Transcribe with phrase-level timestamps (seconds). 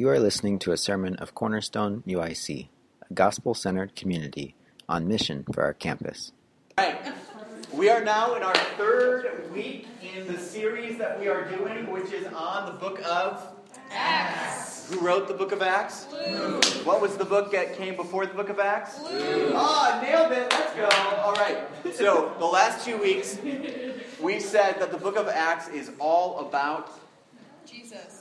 [0.00, 2.68] You are listening to a sermon of Cornerstone UIC,
[3.10, 4.54] a gospel centered community
[4.88, 6.32] on mission for our campus.
[6.78, 7.12] Right.
[7.70, 12.14] We are now in our third week in the series that we are doing, which
[12.14, 13.46] is on the book of
[13.90, 14.90] Acts.
[14.90, 16.06] Who wrote the book of Acts?
[16.10, 16.64] Luke.
[16.86, 18.98] What was the book that came before the book of Acts?
[19.02, 19.52] Luke.
[19.54, 20.50] Ah, nailed it.
[20.50, 20.88] Let's go.
[21.18, 21.58] All right.
[21.92, 23.36] So, the last two weeks,
[24.18, 26.90] we said that the book of Acts is all about
[27.66, 28.19] Jesus.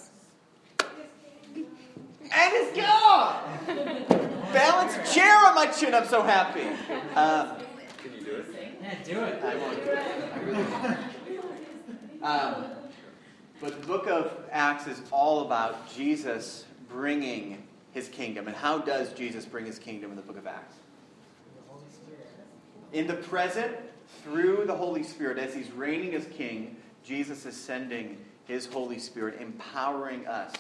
[2.32, 3.44] And it's gone!
[4.54, 6.64] Balance chair on my chin, I'm so happy.
[7.16, 7.56] Uh,
[7.98, 8.78] can you do it?
[8.82, 9.44] Yeah, do it.
[9.44, 10.34] I won't do it.
[10.34, 12.24] I really won't.
[12.24, 12.66] Um,
[13.62, 18.48] but the book of Acts is all about Jesus bringing his kingdom.
[18.48, 20.76] And how does Jesus bring his kingdom in the book of Acts?
[22.92, 23.76] In the present,
[24.24, 29.40] through the Holy Spirit, as he's reigning as king, Jesus is sending his Holy Spirit,
[29.40, 30.54] empowering us.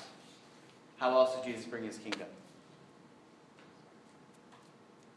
[0.99, 2.27] How else did Jesus bring his kingdom?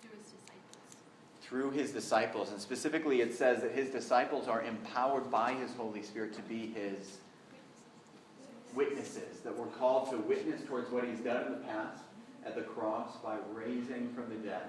[0.01, 0.97] Through his disciples.
[1.43, 2.51] through his disciples.
[2.53, 6.69] And specifically, it says that his disciples are empowered by his Holy Spirit to be
[6.69, 7.19] his
[8.75, 12.05] witnesses, that we're called to witness towards what he's done in the past
[12.47, 14.63] at the cross by raising from the dead.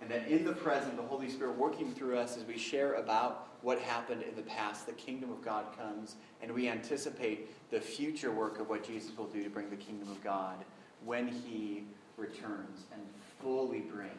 [0.00, 3.48] And that in the present, the Holy Spirit working through us as we share about
[3.62, 8.30] what happened in the past, the kingdom of God comes, and we anticipate the future
[8.30, 10.56] work of what Jesus will do to bring the kingdom of God
[11.04, 11.84] when he
[12.16, 13.02] returns and
[13.42, 14.12] fully brings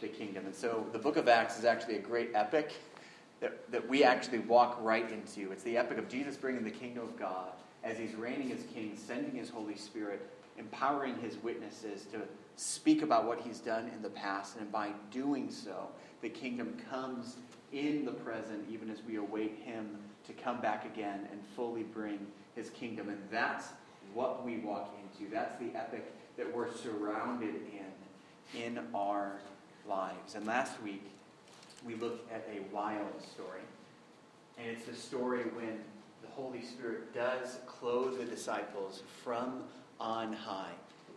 [0.00, 0.46] the kingdom.
[0.46, 2.74] And so the book of Acts is actually a great epic
[3.40, 5.50] that, that we actually walk right into.
[5.52, 8.96] It's the epic of Jesus bringing the kingdom of God as he's reigning as king,
[8.96, 12.20] sending his Holy Spirit, empowering his witnesses to
[12.56, 14.56] speak about what he's done in the past.
[14.58, 15.88] And by doing so,
[16.22, 17.36] the kingdom comes
[17.72, 22.26] in the present, even as we await him to come back again and fully bring
[22.54, 23.08] his kingdom.
[23.08, 23.68] And that's
[24.12, 25.30] what we walk into.
[25.30, 29.40] That's the epic that we're surrounded in in our
[29.88, 30.34] lives.
[30.34, 31.02] And last week,
[31.84, 33.60] we looked at a wild story.
[34.58, 35.80] And it's the story when
[36.22, 39.64] the Holy Spirit does clothe the disciples from
[40.00, 40.72] on high.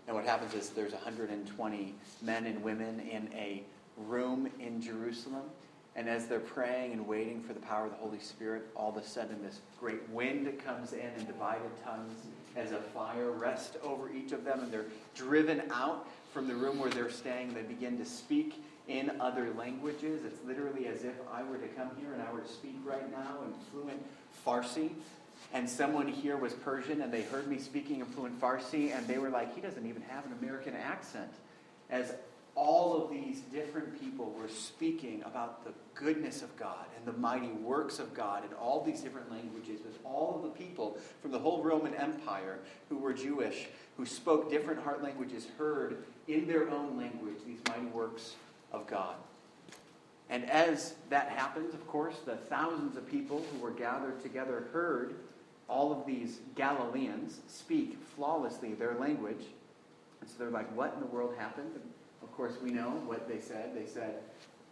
[0.08, 3.64] And what happens is there's 120 men and women in a
[3.98, 5.44] room in Jerusalem.
[5.96, 8.98] And as they're praying and waiting for the power of the Holy Spirit, all of
[8.98, 12.14] a sudden this great wind comes in and divided tongues
[12.56, 14.60] as a fire rests over each of them.
[14.62, 17.54] And they're driven out from the room where they're staying.
[17.54, 20.24] They begin to speak in other languages.
[20.24, 23.12] It's literally as if I were to come here and I were to speak right
[23.12, 24.06] now in fluent
[24.46, 24.92] Farsi.
[25.54, 29.18] And someone here was Persian and they heard me speaking in fluent Farsi and they
[29.18, 31.32] were like, he doesn't even have an American accent.
[31.90, 32.14] As
[32.54, 37.48] all of these different people were speaking about the goodness of God and the mighty
[37.48, 41.40] works of God in all these different languages with all of the people from the
[41.40, 42.58] whole Roman Empire
[42.90, 47.86] who were Jewish, who spoke different heart languages, heard in their own language these mighty
[47.86, 48.34] works
[48.72, 49.16] of God.
[50.30, 55.16] And as that happens, of course, the thousands of people who were gathered together heard
[55.68, 59.44] all of these Galileans speak flawlessly their language.
[60.22, 61.72] And so they're like, what in the world happened?
[61.76, 61.84] And
[62.24, 63.76] of course, we know what they said.
[63.76, 64.16] They said,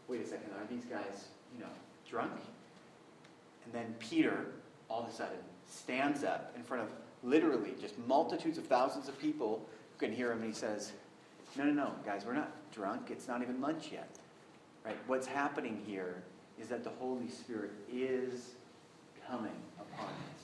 [0.07, 1.71] wait a second, are these guys, you know,
[2.09, 2.31] drunk?
[3.65, 4.45] And then Peter,
[4.89, 5.37] all of a sudden,
[5.69, 6.89] stands up in front of
[7.23, 10.91] literally just multitudes of thousands of people who can hear him, and he says,
[11.57, 13.09] no, no, no, guys, we're not drunk.
[13.09, 14.09] It's not even lunch yet.
[14.85, 14.97] Right?
[15.07, 16.21] What's happening here
[16.59, 18.51] is that the Holy Spirit is
[19.27, 20.34] coming upon us,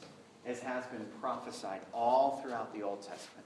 [0.45, 3.45] as has been prophesied all throughout the Old Testament,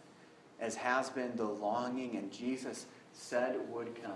[0.59, 4.13] as has been the longing, and Jesus said would come.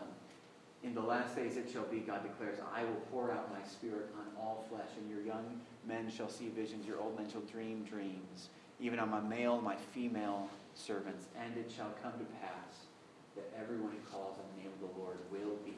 [0.84, 4.10] In the last days it shall be, God declares, I will pour out my spirit
[4.18, 7.84] on all flesh, and your young men shall see visions, your old men shall dream
[7.84, 12.88] dreams, even on my male and my female servants, and it shall come to pass
[13.36, 15.76] that everyone who calls on the name of the Lord will be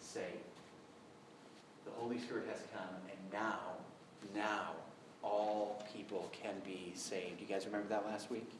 [0.00, 0.26] saved.
[1.84, 3.60] The Holy Spirit has come, and now,
[4.34, 4.72] now,
[5.22, 7.40] all people can be saved.
[7.40, 8.50] You guys remember that last week?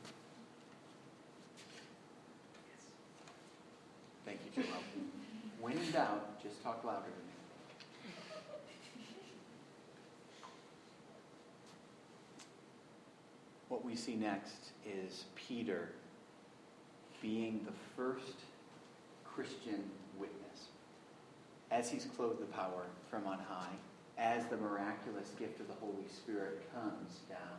[2.67, 2.85] Yes.
[4.25, 4.83] Thank you, Jerome.
[5.61, 7.07] When in doubt, just talk louder.
[13.69, 15.89] What we see next is Peter
[17.23, 18.35] being the first
[19.25, 19.83] Christian
[20.19, 20.69] witness.
[21.71, 23.73] As he's clothed the power from on high,
[24.19, 27.59] as the miraculous gift of the Holy Spirit comes down,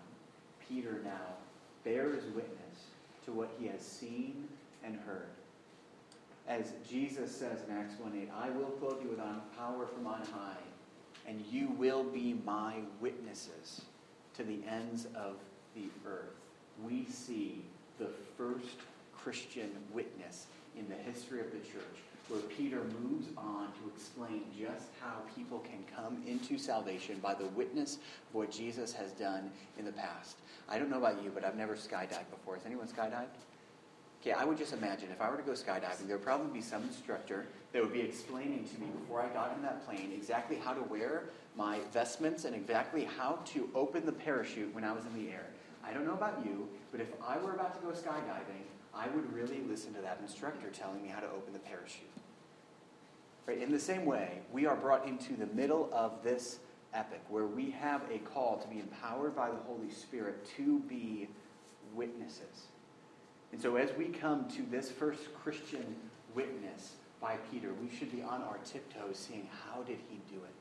[0.67, 1.35] Peter now
[1.83, 2.87] bears witness
[3.25, 4.47] to what he has seen
[4.83, 5.29] and heard.
[6.47, 9.19] As Jesus says in Acts 1 8, I will clothe you with
[9.57, 10.57] power from on high,
[11.27, 13.81] and you will be my witnesses
[14.35, 15.35] to the ends of
[15.75, 16.35] the earth.
[16.83, 17.61] We see
[17.97, 18.75] the first
[19.15, 20.47] Christian witness
[20.77, 21.97] in the history of the church,
[22.29, 27.45] where Peter moves on to explain just how people can come into salvation by the
[27.47, 30.37] witness of what Jesus has done in the past.
[30.69, 32.55] I don't know about you, but I've never skydived before.
[32.55, 33.27] Has anyone skydived?
[34.21, 36.61] Okay, I would just imagine if I were to go skydiving, there would probably be
[36.61, 40.55] some instructor that would be explaining to me before I got in that plane exactly
[40.55, 41.23] how to wear
[41.57, 45.45] my vestments and exactly how to open the parachute when I was in the air.
[45.83, 48.63] I don't know about you, but if I were about to go skydiving,
[48.95, 52.12] I would really listen to that instructor telling me how to open the parachute.
[53.45, 53.61] Right?
[53.61, 56.59] In the same way, we are brought into the middle of this
[56.93, 61.27] epic where we have a call to be empowered by the Holy Spirit to be
[61.93, 62.67] witnesses.
[63.51, 65.95] And so, as we come to this first Christian
[66.33, 70.53] witness by Peter, we should be on our tiptoes seeing how did he do it?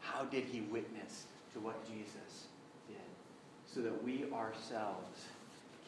[0.00, 2.46] How did he witness to what Jesus
[2.88, 2.96] did?
[3.66, 5.26] So that we ourselves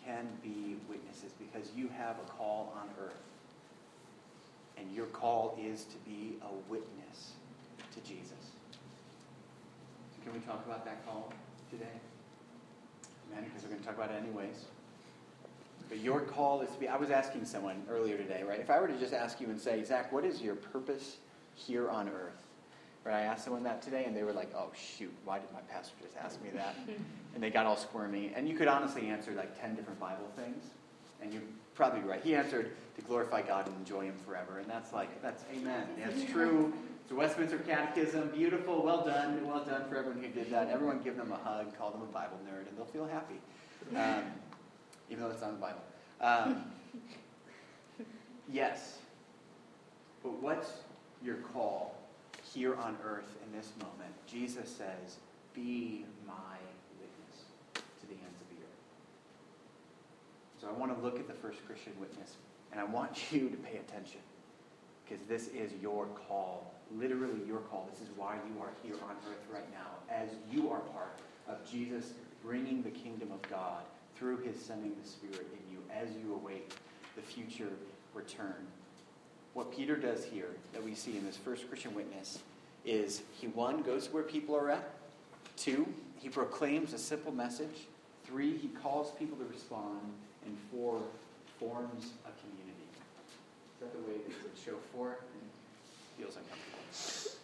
[0.04, 3.20] can be witnesses because you have a call on earth.
[4.76, 7.32] And your call is to be a witness
[7.94, 8.32] to Jesus.
[10.14, 11.32] So can we talk about that call
[11.70, 11.84] today?
[13.32, 14.66] Amen, because we're going to talk about it anyways.
[15.88, 18.58] But your call is to be, I was asking someone earlier today, right?
[18.58, 21.18] If I were to just ask you and say, Zach, what is your purpose
[21.54, 22.42] here on earth?
[23.04, 25.60] Right, I asked someone that today, and they were like, oh, shoot, why did my
[25.72, 26.74] pastor just ask me that?
[27.34, 28.32] and they got all squirmy.
[28.34, 30.64] And you could honestly answer like 10 different Bible things,
[31.22, 31.42] and you're
[31.76, 32.20] probably right.
[32.22, 34.58] He answered to glorify God and enjoy Him forever.
[34.58, 35.86] And that's like, that's amen.
[35.98, 36.72] That's true.
[37.02, 38.30] It's a Westminster Catechism.
[38.30, 38.82] Beautiful.
[38.82, 39.46] Well done.
[39.46, 40.70] Well done for everyone who did that.
[40.70, 43.36] Everyone give them a hug, call them a Bible nerd, and they'll feel happy.
[43.94, 44.24] Um,
[45.08, 45.82] even though it's not in the Bible.
[46.20, 46.64] Um,
[48.52, 48.98] yes.
[50.22, 50.72] But what's
[51.22, 51.96] your call
[52.52, 54.12] here on earth in this moment?
[54.26, 55.18] Jesus says,
[55.54, 56.56] Be my
[56.98, 57.44] witness
[57.74, 58.80] to the ends of the earth.
[60.66, 62.34] So I want to look at the first Christian witness,
[62.72, 64.20] and I want you to pay attention
[65.04, 67.88] because this is your call, literally your call.
[67.92, 71.64] This is why you are here on earth right now, as you are part of
[71.70, 73.84] Jesus bringing the kingdom of God
[74.16, 76.74] through his sending the Spirit in you as you await
[77.14, 77.70] the future
[78.14, 78.66] return.
[79.54, 82.40] What Peter does here that we see in this first Christian witness
[82.84, 84.90] is he, one, goes to where people are at.
[85.56, 85.86] Two,
[86.16, 87.86] he proclaims a simple message.
[88.24, 90.00] Three, he calls people to respond.
[90.46, 91.02] And four,
[91.58, 92.86] forms a community.
[93.74, 95.18] Is that the way would show four?
[96.16, 97.36] Feels uncomfortable.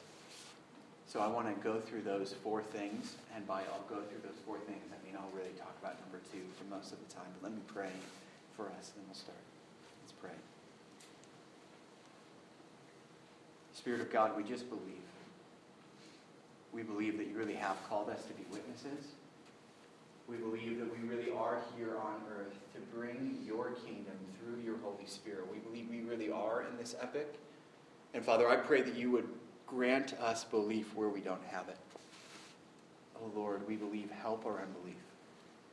[1.06, 4.38] So I want to go through those four things, and by I'll go through those
[4.46, 7.26] four things, I mean I'll really talk about number two for most of the time.
[7.34, 7.92] But let me pray
[8.56, 9.36] for us, and then we'll start.
[10.00, 10.38] Let's pray.
[13.74, 15.04] Spirit of God, we just believe.
[16.72, 19.12] We believe that you really have called us to be witnesses.
[20.28, 24.78] We believe that we really are here on earth to bring your kingdom through your
[24.78, 25.44] Holy Spirit.
[25.50, 27.34] We believe we really are in this epic.
[28.14, 29.28] And Father, I pray that you would
[29.66, 31.78] grant us belief where we don't have it.
[33.20, 34.96] Oh Lord, we believe, help our unbelief.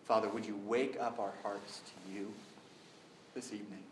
[0.05, 2.33] Father, would you wake up our hearts to you
[3.35, 3.83] this evening?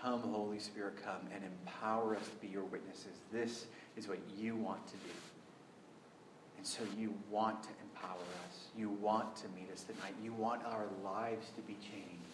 [0.00, 3.16] Come, Holy Spirit, come and empower us to be your witnesses.
[3.32, 3.66] This
[3.96, 5.12] is what you want to do.
[6.64, 8.68] So you want to empower us.
[8.74, 10.14] You want to meet us tonight.
[10.22, 12.24] You want our lives to be changed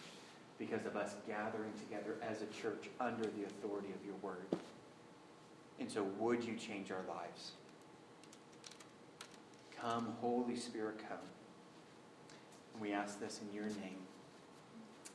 [0.57, 4.45] because of us gathering together as a church under the authority of your word.
[5.81, 7.51] And so, would you change our lives?
[9.81, 11.17] Come, Holy Spirit, come.
[12.73, 13.99] And we ask this in your name.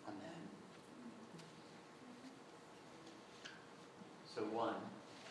[0.06, 0.42] Amen.
[4.34, 4.74] So, one,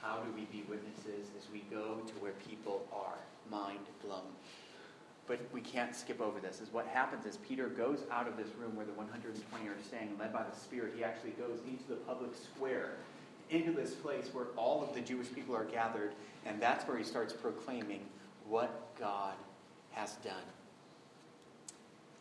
[0.02, 3.20] how do we be witnesses as we go to where people are?
[3.50, 4.34] Mind blown
[5.28, 8.50] but we can't skip over this, is what happens is Peter goes out of this
[8.60, 10.94] room where the 120 are staying, led by the Spirit.
[10.96, 12.92] He actually goes into the public square,
[13.50, 16.14] into this place where all of the Jewish people are gathered,
[16.46, 18.02] and that's where he starts proclaiming
[18.48, 19.34] what God
[19.92, 20.34] has done.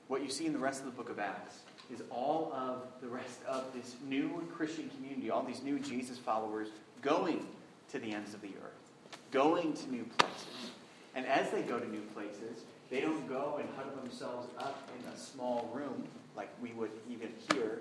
[0.08, 1.60] What you see in the rest of the book of Acts
[1.92, 6.68] is all of the rest of this new Christian community, all these new Jesus followers
[7.02, 7.46] going
[7.90, 10.70] to the ends of the earth, going to new places.
[11.14, 15.12] And as they go to new places, they don't go and huddle themselves up in
[15.12, 16.04] a small room
[16.36, 17.80] like we would even here.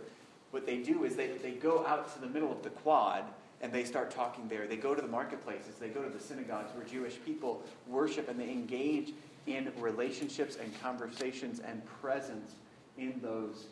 [0.51, 3.23] What they do is they, they go out to the middle of the quad
[3.61, 4.67] and they start talking there.
[4.67, 8.39] They go to the marketplaces, they go to the synagogues where Jewish people worship and
[8.39, 9.13] they engage
[9.47, 12.55] in relationships and conversations and presence
[12.97, 13.65] in those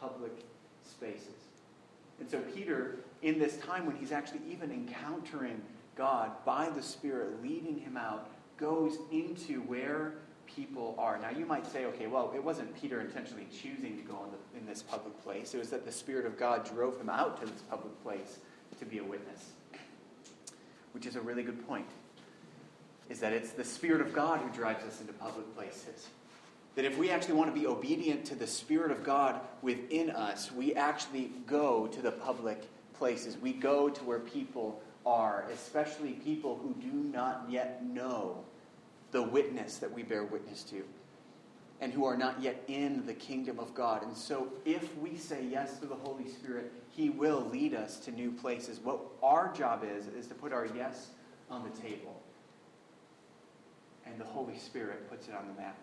[0.00, 0.32] public
[0.84, 1.34] spaces.
[2.20, 5.60] And so, Peter, in this time when he's actually even encountering
[5.96, 10.14] God by the Spirit, leading him out, goes into where
[10.46, 11.18] people are.
[11.18, 14.60] Now, you might say, okay, well, it wasn't Peter intentionally choosing to go in, the,
[14.60, 15.54] in this public place.
[15.54, 18.38] It was that the Spirit of God drove him out to this public place
[18.78, 19.52] to be a witness,
[20.92, 21.86] which is a really good point.
[23.08, 26.08] Is that it's the Spirit of God who drives us into public places.
[26.74, 30.52] That if we actually want to be obedient to the Spirit of God within us,
[30.52, 33.36] we actually go to the public places.
[33.38, 38.44] We go to where people are, especially people who do not yet know
[39.10, 40.84] the witness that we bear witness to
[41.80, 44.02] and who are not yet in the kingdom of God.
[44.02, 48.10] And so, if we say yes to the Holy Spirit, He will lead us to
[48.10, 48.80] new places.
[48.80, 51.08] What our job is, is to put our yes
[51.50, 52.20] on the table.
[54.06, 55.78] And the Holy Spirit puts it on the map.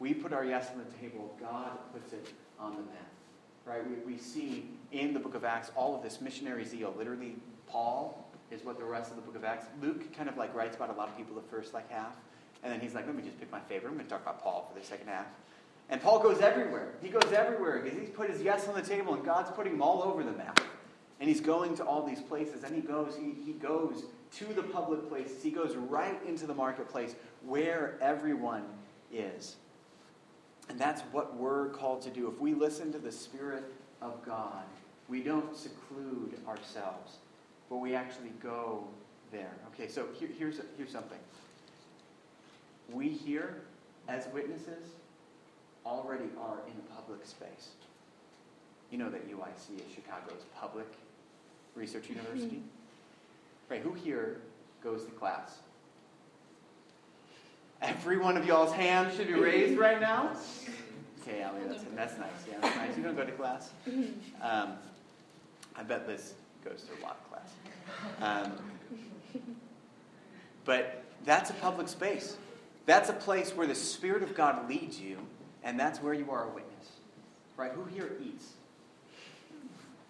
[0.00, 3.08] We put our yes on the table, God puts it on the map.
[3.64, 3.82] Right?
[3.88, 6.94] We, we see in the book of Acts all of this missionary zeal.
[6.98, 9.66] Literally, Paul is what the rest of the book of Acts.
[9.82, 12.16] Luke kind of like writes about a lot of people the first like half,
[12.62, 13.90] and then he's like, let me just pick my favorite.
[13.90, 15.26] I'm going to talk about Paul for the second half.
[15.90, 16.94] And Paul goes everywhere.
[17.02, 19.82] He goes everywhere because he's put his yes on the table, and God's putting him
[19.82, 20.60] all over the map.
[21.20, 24.04] And he's going to all these places, and he goes, he, he goes
[24.38, 25.42] to the public places.
[25.42, 28.64] He goes right into the marketplace where everyone
[29.12, 29.56] is.
[30.68, 32.28] And that's what we're called to do.
[32.28, 33.64] If we listen to the Spirit
[34.00, 34.64] of God,
[35.08, 37.18] we don't seclude ourselves
[37.68, 38.84] but we actually go
[39.32, 39.50] there.
[39.74, 41.18] Okay, so here, here's, here's something.
[42.92, 43.62] We here,
[44.08, 44.92] as witnesses,
[45.84, 47.70] already are in a public space.
[48.90, 50.86] You know that UIC is Chicago's public
[51.74, 52.62] research university?
[53.68, 54.40] Right, who here
[54.82, 55.58] goes to class?
[57.82, 60.36] Every one of y'all's hands should be raised right now.
[61.22, 62.30] Okay, Allie, that's, that's nice.
[62.48, 62.96] Yeah, that's nice.
[62.96, 63.70] You don't go to class?
[64.40, 64.74] Um,
[65.76, 67.50] I bet Liz goes to a lot of class.
[68.20, 68.52] Um,
[70.64, 72.36] but that's a public space.
[72.86, 75.18] That's a place where the Spirit of God leads you,
[75.62, 76.88] and that's where you are a witness.
[77.56, 77.72] Right?
[77.72, 78.52] Who here eats?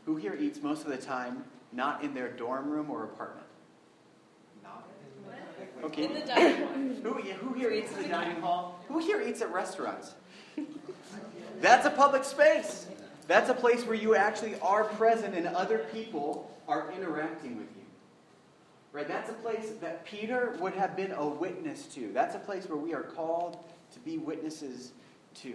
[0.06, 3.46] Who here eats most of the time not in their dorm room or apartment?
[5.82, 6.04] Okay.
[6.04, 6.74] In the dining hall.
[7.02, 8.80] Who, who here eats in the dining hall?
[8.88, 10.14] Who here eats at restaurants?
[11.60, 12.86] That's a public space.
[13.26, 17.82] That's a place where you actually are present and other people are interacting with you.
[18.92, 19.08] Right?
[19.08, 22.12] That's a place that Peter would have been a witness to.
[22.12, 24.92] That's a place where we are called to be witnesses
[25.42, 25.54] to.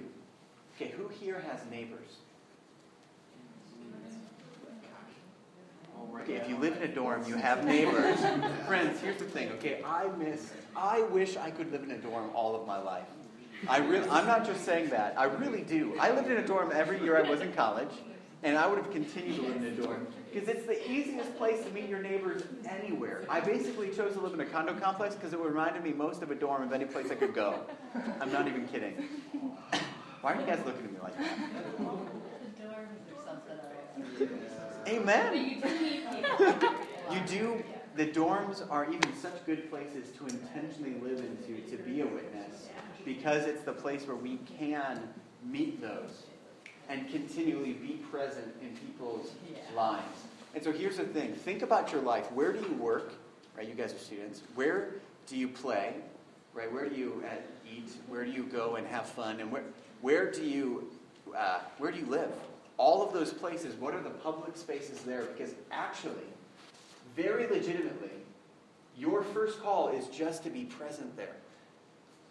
[0.75, 2.17] Okay, who here has neighbors?
[6.21, 8.19] Okay, if you live in a dorm, you have neighbors.
[8.67, 9.81] Friends, here's the thing, okay?
[9.85, 13.07] I miss, I wish I could live in a dorm all of my life.
[13.67, 15.15] I really, I'm not just saying that.
[15.17, 15.95] I really do.
[15.99, 17.91] I lived in a dorm every year I was in college,
[18.43, 21.63] and I would have continued to live in a dorm because it's the easiest place
[21.65, 23.25] to meet your neighbors anywhere.
[23.27, 26.31] I basically chose to live in a condo complex because it reminded me most of
[26.31, 27.59] a dorm of any place I could go.
[28.21, 28.93] I'm not even kidding.
[30.21, 31.37] Why are you guys looking at me like that?
[34.87, 35.61] Amen.
[37.11, 37.63] You do.
[37.95, 42.69] The dorms are even such good places to intentionally live into, to be a witness,
[43.05, 45.01] because it's the place where we can
[45.45, 46.23] meet those
[46.89, 49.31] and continually be present in people's
[49.75, 50.23] lives.
[50.55, 52.31] And so here's the thing think about your life.
[52.31, 53.13] Where do you work?
[53.55, 53.67] Right?
[53.67, 54.41] You guys are students.
[54.55, 54.95] Where
[55.27, 55.93] do you play?
[56.53, 56.71] Right?
[56.71, 57.35] Where do you uh,
[57.69, 57.91] eat?
[58.07, 59.39] Where do you go and have fun?
[59.39, 59.63] And where,
[60.01, 60.89] where do you
[61.37, 62.31] uh, where do you live?
[62.77, 65.23] All of those places, what are the public spaces there?
[65.23, 66.13] Because actually,
[67.15, 68.09] very legitimately,
[68.97, 71.35] your first call is just to be present there.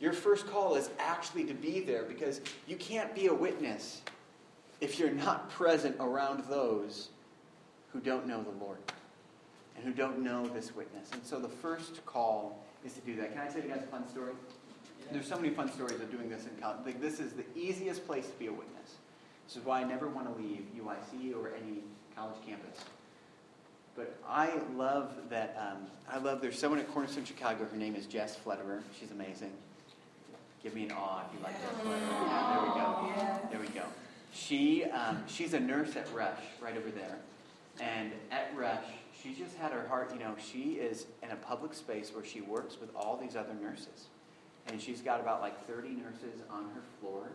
[0.01, 4.03] Your first call is actually to be there because you can't be a witness
[4.81, 7.09] if you're not present around those
[7.93, 8.79] who don't know the Lord
[9.77, 11.11] and who don't know this witness.
[11.13, 13.33] And so the first call is to do that.
[13.33, 14.33] Can I tell you guys a fun story?
[15.11, 16.79] There's so many fun stories of doing this in college.
[16.85, 18.97] Like, this is the easiest place to be a witness.
[19.47, 21.79] This is why I never want to leave UIC or any
[22.15, 22.85] college campus.
[23.97, 25.57] But I love that.
[25.59, 26.41] Um, I love.
[26.41, 27.65] There's someone at Cornerstone Chicago.
[27.65, 28.83] Her name is Jess Flederer.
[29.01, 29.53] She's amazing.
[30.63, 32.27] Give me an awe if you like Jess Flederer.
[32.27, 33.49] Yeah, there we go.
[33.51, 33.87] There we go.
[34.33, 37.19] She um, she's a nurse at Rush right over there,
[37.81, 38.85] and at Rush
[39.23, 40.11] she just had her heart.
[40.13, 43.55] You know, she is in a public space where she works with all these other
[43.55, 44.07] nurses,
[44.67, 47.29] and she's got about like 30 nurses on her floor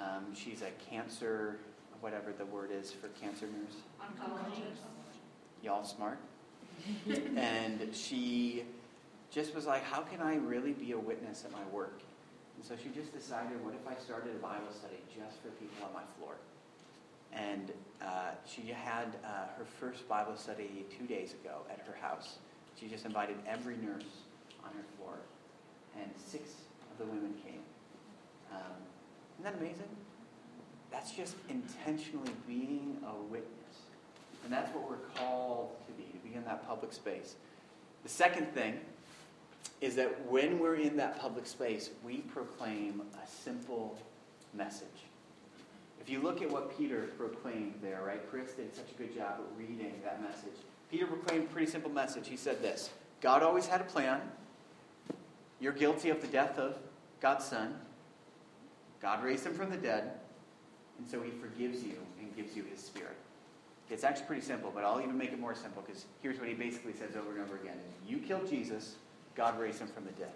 [0.00, 1.56] um, she's a cancer,
[2.00, 3.82] whatever the word is for cancer nurse.
[4.00, 4.78] Oncologist.
[5.62, 6.18] Y'all smart.
[7.36, 8.62] and she
[9.30, 12.00] just was like, how can I really be a witness at my work?
[12.58, 15.86] And so she just decided, what if I started a Bible study just for people
[15.86, 16.34] on my floor?
[17.32, 17.70] And
[18.02, 22.38] uh, she had uh, her first Bible study two days ago at her house.
[22.74, 24.26] She just invited every nurse
[24.64, 25.14] on her floor.
[26.00, 26.50] And six
[26.90, 27.62] of the women came.
[28.50, 28.82] Um,
[29.38, 29.88] isn't that amazing?
[30.90, 33.54] That's just intentionally being a witness.
[34.42, 37.36] And that's what we're called to be, to be in that public space.
[38.02, 38.80] The second thing
[39.80, 43.96] is that when we're in that public space, we proclaim a simple
[44.54, 44.88] message.
[46.00, 48.20] If you look at what Peter proclaimed there, right?
[48.30, 50.58] Chris did such a good job reading that message.
[50.90, 52.28] Peter proclaimed a pretty simple message.
[52.28, 54.20] He said this God always had a plan.
[55.60, 56.78] You're guilty of the death of
[57.20, 57.74] God's Son.
[59.02, 60.12] God raised him from the dead,
[60.98, 63.16] and so he forgives you and gives you his Spirit.
[63.90, 66.54] It's actually pretty simple, but I'll even make it more simple because here's what he
[66.54, 68.96] basically says over and over again You killed Jesus,
[69.38, 70.32] God raised him from the dead.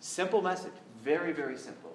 [0.00, 0.72] Simple message.
[1.04, 1.94] Very, very simple.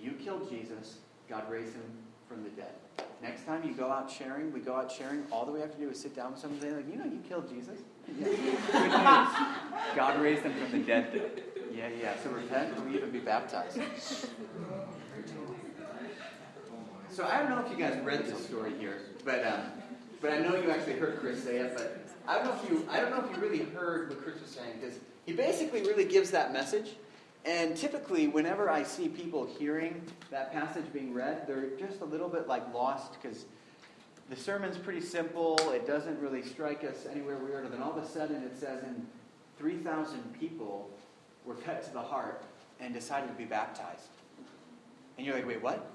[0.00, 1.82] You killed Jesus, God raised him
[2.28, 2.74] from the dead.
[3.20, 5.78] Next time you go out sharing, we go out sharing, all that we have to
[5.78, 7.80] do is sit down with someone and say, like, you know, you killed Jesus.
[8.18, 9.92] Yeah.
[9.96, 11.42] God raised him from the dead, though.
[11.76, 12.14] Yeah, yeah.
[12.22, 13.80] So repent and we even be baptized.
[17.10, 19.60] So I don't know if you guys read this story here, but um,
[20.20, 21.74] but I know you actually heard Chris say it.
[21.76, 24.40] But I don't know if you I don't know if you really heard what Chris
[24.40, 26.96] was saying because he basically really gives that message.
[27.44, 32.28] And typically, whenever I see people hearing that passage being read, they're just a little
[32.28, 33.44] bit like lost because
[34.30, 35.58] the sermon's pretty simple.
[35.70, 37.64] It doesn't really strike us anywhere weird.
[37.64, 39.06] And then all of a sudden, it says, and
[39.58, 40.90] 3,000 people
[41.44, 42.42] were cut to the heart
[42.80, 44.08] and decided to be baptized.
[45.18, 45.90] And you're like, wait, what?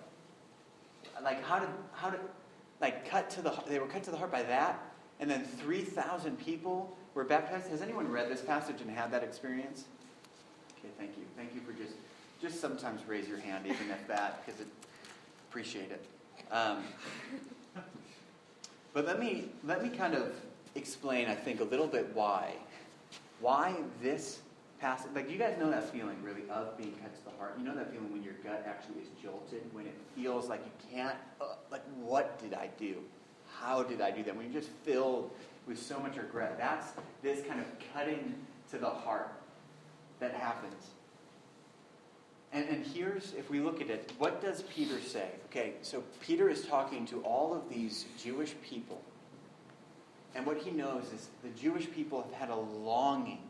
[1.24, 2.20] Like, how did, how did,
[2.80, 4.80] like, cut to the, they were cut to the heart by that?
[5.20, 7.70] And then 3,000 people were baptized?
[7.70, 9.86] Has anyone read this passage and had that experience?
[10.78, 11.24] Okay, thank you.
[11.36, 11.96] Thank you for just,
[12.42, 14.68] just sometimes raise your hand, even if that, because it,
[15.50, 16.06] appreciate it.
[16.52, 16.84] Um,
[18.94, 20.34] but let me, let me kind of
[20.76, 22.54] explain, I think, a little bit why.
[23.40, 24.40] Why this
[24.80, 27.56] passage, like you guys know that feeling really of being cut to the heart.
[27.58, 30.72] You know that feeling when your gut actually is jolted, when it feels like you
[30.90, 32.96] can't, uh, like, what did I do?
[33.60, 34.36] How did I do that?
[34.36, 35.32] When you're just filled
[35.70, 36.58] with so much regret.
[36.58, 36.88] That's
[37.22, 38.34] this kind of cutting
[38.72, 39.32] to the heart
[40.20, 40.88] that happens.
[42.52, 45.30] And, and here's, if we look at it, what does Peter say?
[45.46, 49.00] Okay, so Peter is talking to all of these Jewish people.
[50.34, 53.44] And what he knows is the Jewish people have had a longing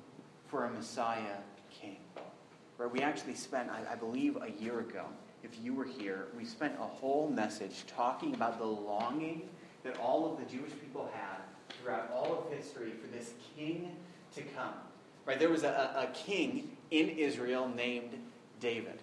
[0.47, 1.37] for a Messiah
[1.71, 1.97] king.
[2.77, 2.91] Right?
[2.91, 5.05] We actually spent, I, I believe, a year ago,
[5.43, 9.43] if you were here, we spent a whole message talking about the longing
[9.83, 11.39] that all of the Jewish people had
[11.81, 13.95] throughout all of history for this king
[14.35, 14.73] to come.
[15.25, 15.39] Right?
[15.39, 18.11] There was a, a king in Israel named
[18.59, 18.99] David.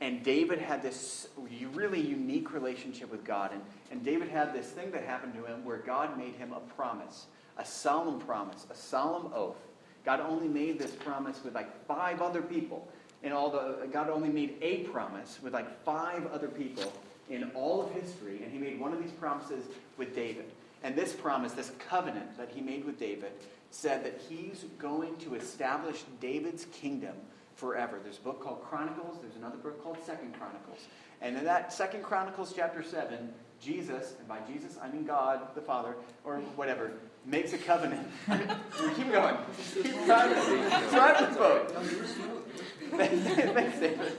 [0.00, 1.28] And David had this
[1.74, 3.52] really unique relationship with God.
[3.52, 6.60] And, and David had this thing that happened to him where God made him a
[6.60, 7.26] promise,
[7.58, 9.58] a solemn promise, a solemn oath.
[10.04, 12.88] God only made this promise with like five other people.
[13.22, 16.90] And all the God only made a promise with like five other people
[17.28, 18.40] in all of history.
[18.42, 19.66] And he made one of these promises
[19.98, 20.46] with David.
[20.82, 23.32] And this promise, this covenant that he made with David,
[23.70, 27.14] said that he's going to establish David's kingdom
[27.54, 27.98] forever.
[28.02, 30.78] There's a book called Chronicles, there's another book called Second Chronicles.
[31.20, 35.60] And in that Second Chronicles chapter 7, Jesus, and by Jesus I mean God the
[35.60, 36.92] Father, or whatever,
[37.26, 38.08] makes a covenant.
[38.96, 39.36] keep going.
[39.74, 40.88] Keep driving.
[40.90, 41.70] Drive the boat.
[42.96, 44.12] Thanks, David.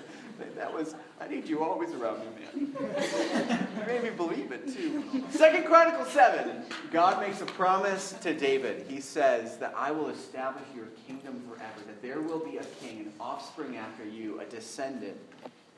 [0.56, 3.68] That was, I need you always around me, man.
[3.78, 5.24] You made me believe it, too.
[5.32, 6.64] Second Chronicles 7.
[6.92, 8.86] God makes a promise to David.
[8.88, 13.00] He says that I will establish your kingdom forever, that there will be a king,
[13.00, 15.18] an offspring after you, a descendant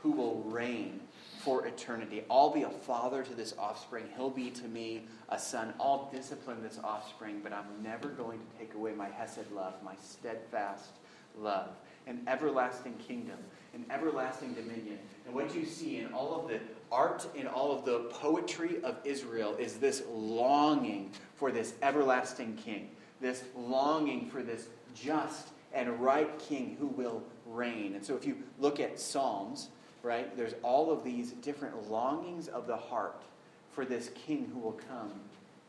[0.01, 0.99] who will reign
[1.43, 2.23] for eternity.
[2.31, 4.05] I'll be a father to this offspring.
[4.15, 5.73] He'll be to me a son.
[5.79, 9.95] I'll discipline this offspring, but I'm never going to take away my Hesed love, my
[10.01, 10.91] steadfast
[11.37, 11.69] love,
[12.07, 13.37] an everlasting kingdom
[13.73, 14.99] and everlasting dominion.
[15.25, 16.59] And what you see in all of the
[16.91, 22.89] art, in all of the poetry of Israel, is this longing for this everlasting king,
[23.19, 27.95] this longing for this just and right king who will reign.
[27.95, 29.69] And so if you look at Psalms,
[30.03, 33.23] right, there's all of these different longings of the heart
[33.71, 35.11] for this king who will come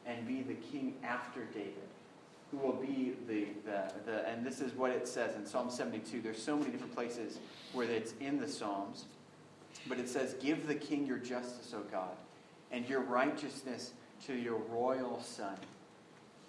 [0.05, 1.89] and be the king after David
[2.55, 6.21] who will be the, the, the, and this is what it says in Psalm 72.
[6.21, 7.39] There's so many different places
[7.73, 9.07] where it's in the Psalms,
[9.87, 12.17] but it says, Give the king your justice, O God,
[12.71, 13.93] and your righteousness
[14.27, 15.57] to your royal son.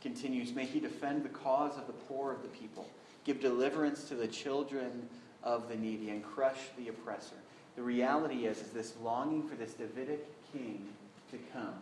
[0.02, 2.88] Continues, may he defend the cause of the poor of the people,
[3.24, 5.08] give deliverance to the children
[5.44, 7.36] of the needy, and crush the oppressor.
[7.76, 10.88] The reality is, is this longing for this Davidic king
[11.32, 11.74] to come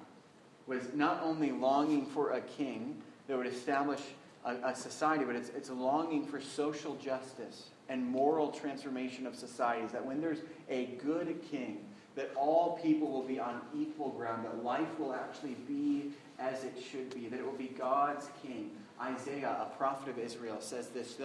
[0.65, 4.01] was not only longing for a king that would establish
[4.45, 9.91] a, a society, but it's, it's longing for social justice and moral transformation of societies.
[9.91, 14.63] That when there's a good king, that all people will be on equal ground, that
[14.63, 18.71] life will actually be as it should be, that it will be God's king.
[19.01, 21.17] Isaiah, a prophet of Israel, says this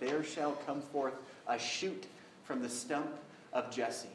[0.00, 1.14] There shall come forth
[1.46, 2.06] a shoot
[2.44, 3.10] from the stump
[3.52, 4.08] of Jesse.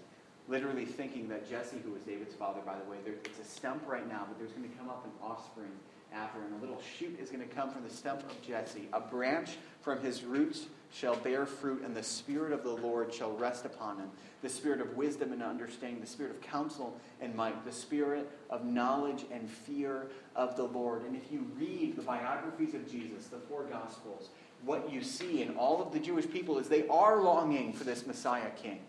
[0.47, 3.84] Literally thinking that Jesse, who was David's father, by the way, there, it's a stump
[3.88, 5.71] right now, but there's going to come up an offspring
[6.13, 6.54] after him.
[6.58, 8.88] A little shoot is going to come from the stump of Jesse.
[8.93, 13.32] A branch from his roots shall bear fruit, and the Spirit of the Lord shall
[13.34, 14.10] rest upon him
[14.41, 18.65] the Spirit of wisdom and understanding, the Spirit of counsel and might, the Spirit of
[18.65, 21.04] knowledge and fear of the Lord.
[21.06, 24.30] And if you read the biographies of Jesus, the four Gospels,
[24.63, 28.06] what you see in all of the Jewish people is they are longing for this
[28.06, 28.80] Messiah king.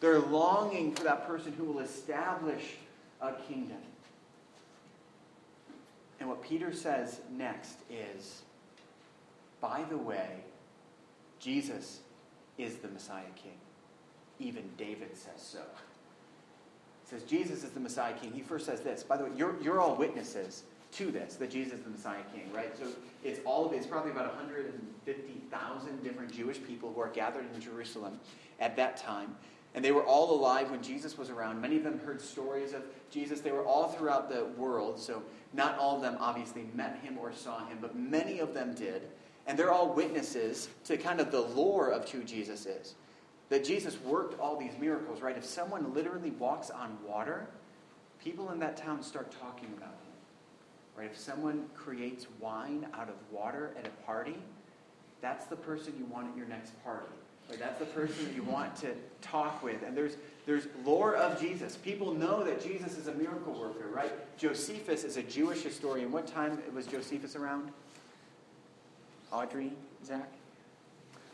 [0.00, 2.76] They're longing for that person who will establish
[3.20, 3.78] a kingdom.
[6.26, 8.42] And what Peter says next is
[9.60, 10.40] by the way,
[11.38, 12.00] Jesus
[12.58, 13.54] is the Messiah king.
[14.40, 15.60] Even David says so.
[17.04, 18.32] He says Jesus is the Messiah king.
[18.32, 19.04] He first says this.
[19.04, 22.52] By the way, you're, you're all witnesses to this, that Jesus is the Messiah king,
[22.52, 22.76] right?
[22.76, 22.88] So
[23.22, 23.76] it's all of it.
[23.76, 28.18] It's probably about 150,000 different Jewish people who are gathered in Jerusalem
[28.58, 29.36] at that time.
[29.76, 31.60] And they were all alive when Jesus was around.
[31.60, 33.40] Many of them heard stories of Jesus.
[33.40, 34.98] They were all throughout the world.
[34.98, 38.74] So not all of them obviously met him or saw him, but many of them
[38.74, 39.02] did.
[39.46, 42.94] And they're all witnesses to kind of the lore of who Jesus is
[43.48, 45.36] that Jesus worked all these miracles, right?
[45.36, 47.46] If someone literally walks on water,
[48.22, 50.12] people in that town start talking about him.
[50.96, 51.10] Right?
[51.10, 54.36] If someone creates wine out of water at a party,
[55.20, 57.06] that's the person you want at your next party.
[57.48, 57.58] Right?
[57.58, 58.88] That's the person that you want to
[59.22, 59.82] talk with.
[59.82, 61.76] And there's there's lore of Jesus.
[61.76, 64.12] People know that Jesus is a miracle worker, right?
[64.38, 66.12] Josephus is a Jewish historian.
[66.12, 67.70] What time was Josephus around?
[69.32, 69.72] Audrey,
[70.04, 70.30] Zach?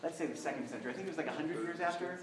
[0.02, 0.90] let's say the second century.
[0.90, 2.18] I think it was like 100 years after.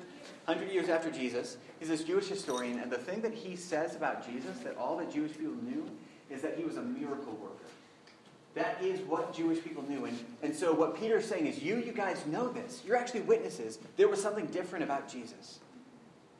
[0.45, 1.57] 100 years after Jesus.
[1.79, 5.05] He's this Jewish historian, and the thing that he says about Jesus that all the
[5.05, 5.89] Jewish people knew
[6.29, 7.65] is that he was a miracle worker.
[8.55, 10.05] That is what Jewish people knew.
[10.05, 12.81] And, and so what Peter's saying is, you, you guys know this.
[12.85, 13.79] You're actually witnesses.
[13.95, 15.59] There was something different about Jesus.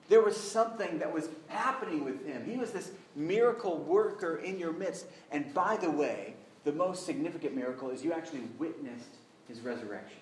[0.09, 2.43] There was something that was happening with him.
[2.45, 5.05] He was this miracle worker in your midst.
[5.31, 9.15] And by the way, the most significant miracle is you actually witnessed
[9.47, 10.19] his resurrection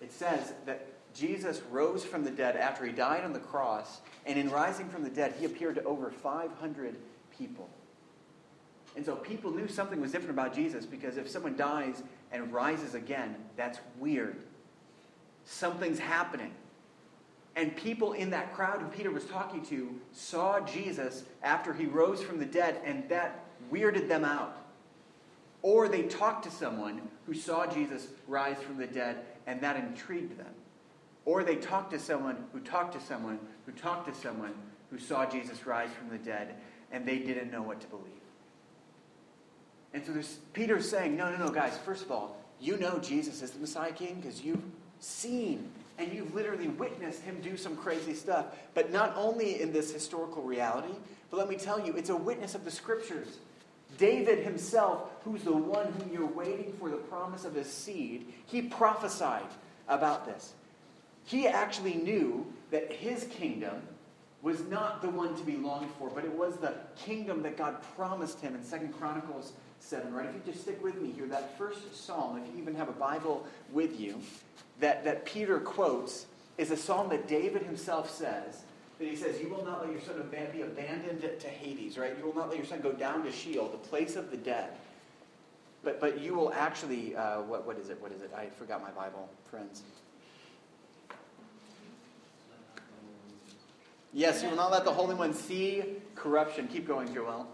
[0.00, 4.38] it says that Jesus rose from the dead after he died on the cross, and
[4.38, 6.96] in rising from the dead, he appeared to over 500
[7.36, 7.68] people.
[8.98, 12.94] And so people knew something was different about Jesus because if someone dies and rises
[12.94, 14.38] again, that's weird.
[15.44, 16.50] Something's happening.
[17.54, 22.20] And people in that crowd who Peter was talking to saw Jesus after he rose
[22.20, 24.56] from the dead, and that weirded them out.
[25.62, 30.36] Or they talked to someone who saw Jesus rise from the dead and that intrigued
[30.36, 30.54] them.
[31.24, 34.54] Or they talked to someone who talked to someone who talked to someone
[34.90, 36.56] who saw Jesus rise from the dead,
[36.90, 38.18] and they didn't know what to believe.
[39.94, 43.42] And so there's Peter's saying, no, no, no, guys, first of all, you know Jesus
[43.42, 44.62] is the Messiah King because you've
[45.00, 48.46] seen and you've literally witnessed him do some crazy stuff.
[48.74, 50.94] But not only in this historical reality,
[51.30, 53.38] but let me tell you, it's a witness of the scriptures.
[53.96, 58.62] David himself, who's the one whom you're waiting for the promise of his seed, he
[58.62, 59.48] prophesied
[59.88, 60.52] about this.
[61.24, 63.82] He actually knew that his kingdom
[64.42, 67.76] was not the one to be longed for, but it was the kingdom that God
[67.96, 70.26] promised him in Second Chronicles 7, right?
[70.26, 72.92] If you just stick with me here, that first psalm, if you even have a
[72.92, 74.20] Bible with you,
[74.80, 78.62] that, that Peter quotes is a psalm that David himself says
[78.98, 82.16] that he says, You will not let your son be abandoned to Hades, right?
[82.18, 84.70] You will not let your son go down to Sheol, the place of the dead.
[85.84, 88.00] But, but you will actually, uh, what, what is it?
[88.00, 88.32] What is it?
[88.36, 89.82] I forgot my Bible, friends.
[94.12, 96.66] Yes, you will not let the Holy One see corruption.
[96.66, 97.46] Keep going, Joel.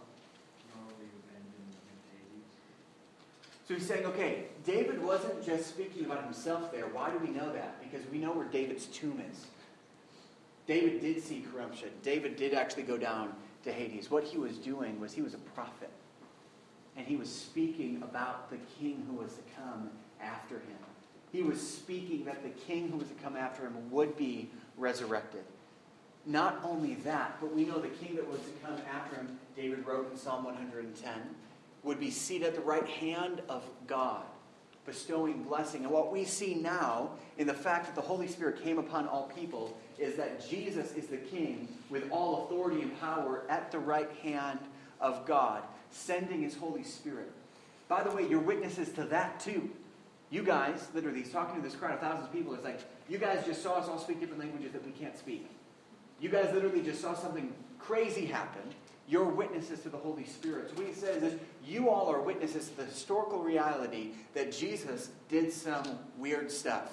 [3.66, 6.87] So he's saying, okay, David wasn't just speaking about himself there.
[6.87, 7.83] Why do we know that?
[7.83, 9.46] Because we know where David's tomb is.
[10.66, 11.88] David did see corruption.
[12.03, 13.33] David did actually go down
[13.64, 14.11] to Hades.
[14.11, 15.90] What he was doing was he was a prophet.
[16.96, 20.79] And he was speaking about the king who was to come after him.
[21.33, 25.42] He was speaking that the king who was to come after him would be resurrected.
[26.27, 29.87] Not only that, but we know the king that was to come after him, David
[29.87, 31.12] wrote in Psalm 110,
[31.85, 34.25] would be seated at the right hand of God
[34.87, 35.85] bestowing blessing.
[35.85, 39.31] And what we see now in the fact that the Holy Spirit came upon all
[39.35, 44.11] people is that Jesus is the King with all authority and power at the right
[44.23, 44.59] hand
[45.01, 47.31] of God, sending his Holy Spirit.
[47.88, 49.70] By the way, you're witnesses to that too.
[50.31, 52.55] You guys, literally, he's talking to this crowd of thousands of people.
[52.55, 55.49] It's like, you guys just saw us all speak different languages that we can't speak.
[56.20, 58.62] You guys literally just saw something crazy happen.
[59.07, 60.71] You're witnesses to the Holy Spirit.
[60.71, 65.11] So what he says is, you all are witnesses to the historical reality that Jesus
[65.29, 66.90] did some weird stuff.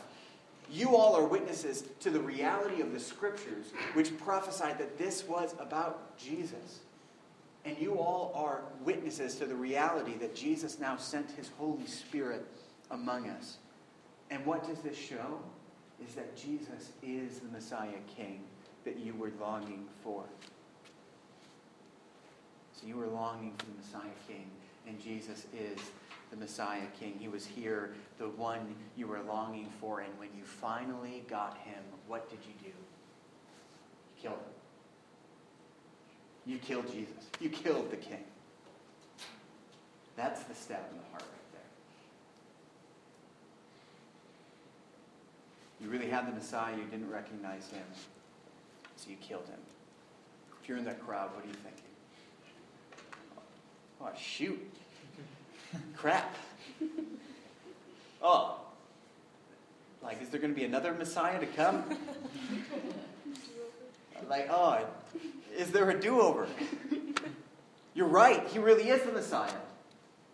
[0.69, 5.53] You all are witnesses to the reality of the scriptures, which prophesied that this was
[5.59, 6.79] about Jesus.
[7.65, 12.45] And you all are witnesses to the reality that Jesus now sent his Holy Spirit
[12.89, 13.57] among us.
[14.31, 15.39] And what does this show?
[16.07, 18.41] Is that Jesus is the Messiah King
[18.85, 20.23] that you were longing for.
[22.81, 24.49] So you were longing for the Messiah King,
[24.87, 25.79] and Jesus is
[26.31, 27.15] the Messiah King.
[27.19, 31.83] He was here, the one you were longing for, and when you finally got him,
[32.07, 32.73] what did you do?
[34.15, 34.53] You killed him.
[36.45, 37.29] You killed Jesus.
[37.39, 38.23] You killed the King.
[40.15, 41.61] That's the stab in the heart right there.
[45.79, 47.85] You really had the Messiah, you didn't recognize him,
[48.95, 49.59] so you killed him.
[50.61, 51.90] If you're in that crowd, what are you thinking?
[54.03, 54.59] Oh, shoot.
[55.95, 56.35] Crap.
[58.21, 58.59] Oh.
[60.03, 61.83] Like, is there going to be another Messiah to come?
[64.29, 64.85] like, oh,
[65.55, 66.47] is there a do over?
[67.93, 68.47] You're right.
[68.47, 69.53] He really is the Messiah.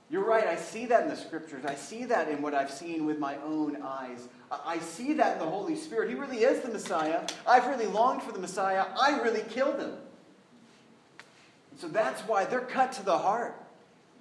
[0.10, 0.48] You're right.
[0.48, 1.66] I see that in the scriptures.
[1.66, 4.30] I see that in what I've seen with my own eyes.
[4.50, 6.10] I see that in the Holy Spirit.
[6.10, 7.28] He really is the Messiah.
[7.46, 8.86] I've really longed for the Messiah.
[8.98, 9.94] I really killed him.
[11.78, 13.56] So that's why they're cut to the heart.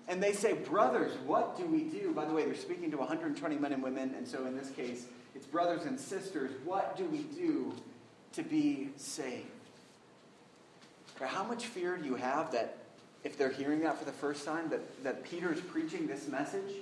[0.09, 2.13] And they say, Brothers, what do we do?
[2.13, 4.15] By the way, they're speaking to 120 men and women.
[4.17, 6.53] And so in this case, it's brothers and sisters.
[6.65, 7.75] What do we do
[8.35, 9.47] to be saved?
[11.21, 12.77] How much fear do you have that
[13.25, 16.75] if they're hearing that for the first time, that, that Peter is preaching this message?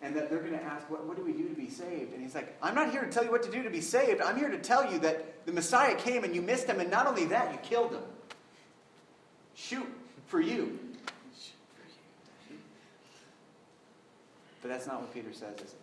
[0.00, 2.12] And that they're going to ask, what, what do we do to be saved?
[2.12, 4.20] And he's like, I'm not here to tell you what to do to be saved.
[4.20, 7.06] I'm here to tell you that the Messiah came and you missed him, and not
[7.06, 8.02] only that, you killed him.
[9.56, 9.88] Shoot
[10.26, 10.78] for you.
[14.62, 15.80] But that's not what Peter says, is it?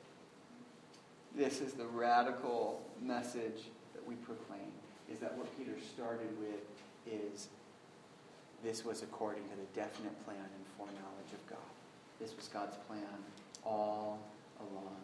[1.36, 4.72] This is the radical message that we proclaim,
[5.12, 6.62] is that what Peter started with
[7.12, 7.48] is
[8.64, 11.58] this was according to the definite plan and foreknowledge of God.
[12.20, 13.04] This was God's plan
[13.66, 14.20] all
[14.60, 14.96] along.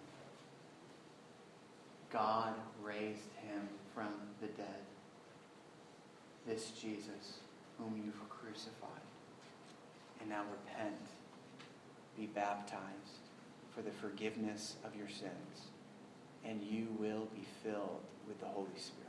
[2.11, 2.53] God
[2.83, 4.81] raised him from the dead.
[6.47, 7.39] This Jesus,
[7.77, 9.05] whom you've crucified.
[10.19, 10.99] And now repent,
[12.17, 13.29] be baptized
[13.73, 15.69] for the forgiveness of your sins,
[16.43, 19.05] and you will be filled with the Holy Spirit.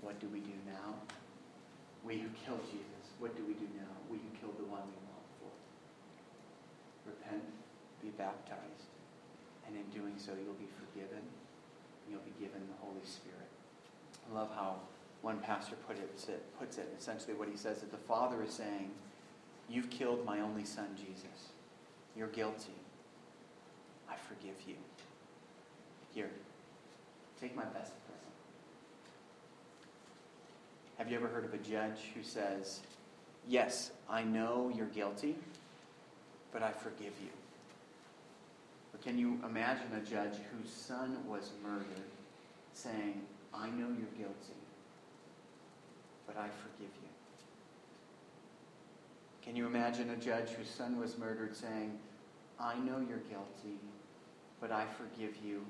[0.00, 0.94] What do we do now?
[2.04, 3.90] We who killed Jesus, what do we do now?
[4.08, 5.50] We who killed the one we long for.
[7.10, 7.42] Repent,
[8.00, 8.92] be baptized,
[9.66, 13.50] and in doing so you'll be forgiven, and you'll be given the Holy Spirit.
[14.30, 14.78] I love how
[15.22, 16.18] one pastor put it,
[16.58, 18.90] puts it, essentially what he says that the Father is saying,
[19.68, 21.50] You've killed my only son, Jesus.
[22.16, 22.72] You're guilty.
[24.08, 24.76] I forgive you.
[26.14, 26.30] Here,
[27.40, 28.32] take my best present.
[30.96, 32.80] Have you ever heard of a judge who says,
[33.46, 35.36] Yes, I know you're guilty,
[36.52, 37.30] but I forgive you?
[38.94, 41.84] Or can you imagine a judge whose son was murdered
[42.72, 43.20] saying,
[43.54, 44.57] I know you're guilty,
[46.28, 47.08] but I forgive you?
[49.42, 51.98] Can you imagine a judge whose son was murdered saying,
[52.60, 53.80] I know you're guilty,
[54.60, 55.64] but I forgive you,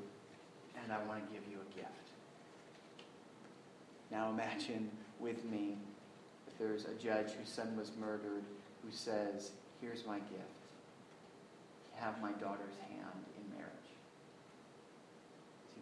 [0.83, 1.93] and I want to give you a gift?
[4.11, 4.91] Now imagine
[5.21, 5.77] with me
[6.49, 8.43] if there's a judge whose son was murdered
[8.83, 10.59] who says, Here's my gift.
[11.95, 12.98] Have my daughter's hand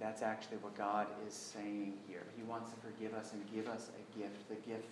[0.01, 2.23] that's actually what God is saying here.
[2.37, 4.89] He wants to forgive us and give us a gift, the gift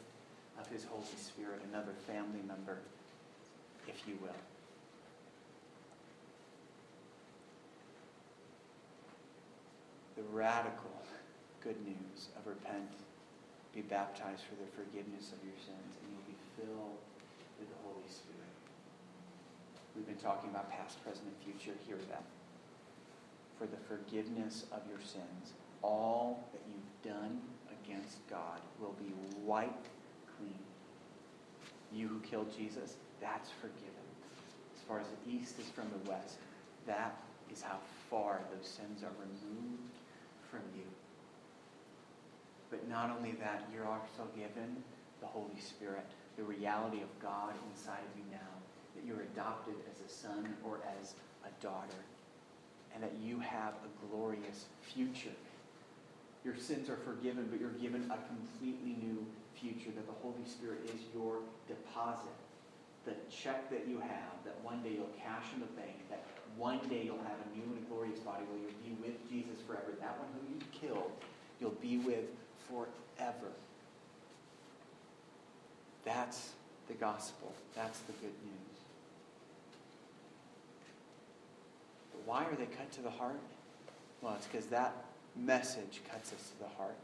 [0.58, 2.78] of His Holy Spirit, another family member,
[3.86, 4.30] if you will.
[10.16, 10.94] The radical
[11.64, 12.92] good news of repent,
[13.74, 17.00] be baptized for the forgiveness of your sins, and you'll be filled
[17.58, 18.52] with the Holy Spirit.
[19.96, 21.72] We've been talking about past, present, and future.
[21.88, 22.22] Hear that.
[23.58, 27.40] For the forgiveness of your sins, all that you've done
[27.84, 29.12] against God will be
[29.42, 29.88] wiped
[30.36, 30.58] clean.
[31.92, 34.04] You who killed Jesus, that's forgiven.
[34.76, 36.38] As far as the east is from the west,
[36.86, 37.16] that
[37.50, 37.78] is how
[38.10, 39.94] far those sins are removed
[40.50, 40.84] from you.
[42.70, 44.82] But not only that, you're also given
[45.20, 46.04] the Holy Spirit,
[46.36, 48.38] the reality of God inside of you now,
[48.96, 51.14] that you're adopted as a son or as
[51.44, 52.02] a daughter.
[52.94, 55.34] And that you have a glorious future.
[56.44, 60.80] Your sins are forgiven, but you're given a completely new future, that the Holy Spirit
[60.84, 62.36] is your deposit.
[63.04, 66.24] The check that you have, that one day you'll cash in the bank, that
[66.56, 69.92] one day you'll have a new and glorious body where you'll be with Jesus forever.
[70.00, 71.12] That one who you killed,
[71.60, 72.24] you'll be with
[72.68, 73.52] forever.
[76.04, 76.50] That's
[76.88, 77.52] the gospel.
[77.74, 78.78] That's the good news.
[82.12, 83.40] But why are they cut to the heart?
[84.22, 84.94] Well, it's because that
[85.36, 86.96] message cuts us to the heart.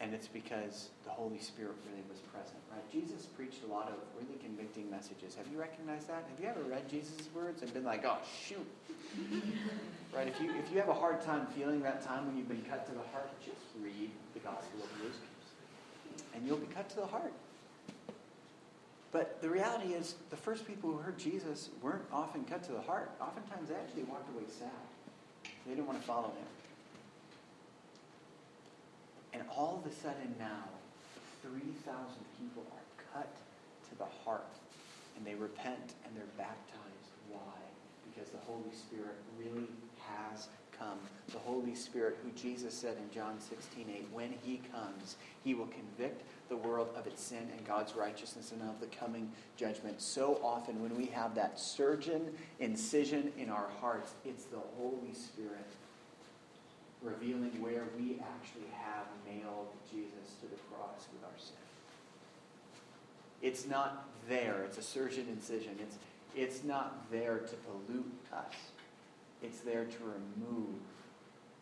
[0.00, 2.82] And it's because the Holy Spirit really was present, right?
[2.92, 5.34] Jesus preached a lot of really convicting messages.
[5.36, 6.26] Have you recognized that?
[6.28, 8.66] Have you ever read Jesus' words and been like, oh, shoot?
[10.14, 10.28] right?
[10.28, 12.84] If you, if you have a hard time feeling that time when you've been cut
[12.86, 15.12] to the heart, just read the Gospel of Luke.
[16.34, 17.32] And you'll be cut to the heart.
[19.14, 22.80] But the reality is, the first people who heard Jesus weren't often cut to the
[22.80, 23.12] heart.
[23.20, 24.68] Oftentimes, they actually walked away sad.
[25.64, 26.50] They didn't want to follow him.
[29.32, 30.66] And all of a sudden now,
[31.42, 31.94] 3,000
[32.40, 33.30] people are cut
[33.88, 34.50] to the heart.
[35.16, 37.14] And they repent and they're baptized.
[37.30, 37.54] Why?
[38.10, 39.68] Because the Holy Spirit really
[40.10, 40.48] has
[40.84, 40.98] come.
[41.32, 45.68] The Holy Spirit, who Jesus said in John 16, 8, when he comes, he will
[45.68, 50.00] convict the world of its sin and God's righteousness and of the coming judgment.
[50.00, 55.66] So often, when we have that surgeon incision in our hearts, it's the Holy Spirit
[57.02, 61.56] revealing where we actually have nailed Jesus to the cross with our sin.
[63.42, 64.62] It's not there.
[64.64, 65.76] It's a surgeon incision.
[65.80, 65.96] It's,
[66.34, 68.54] it's not there to pollute us.
[69.44, 70.80] It's there to remove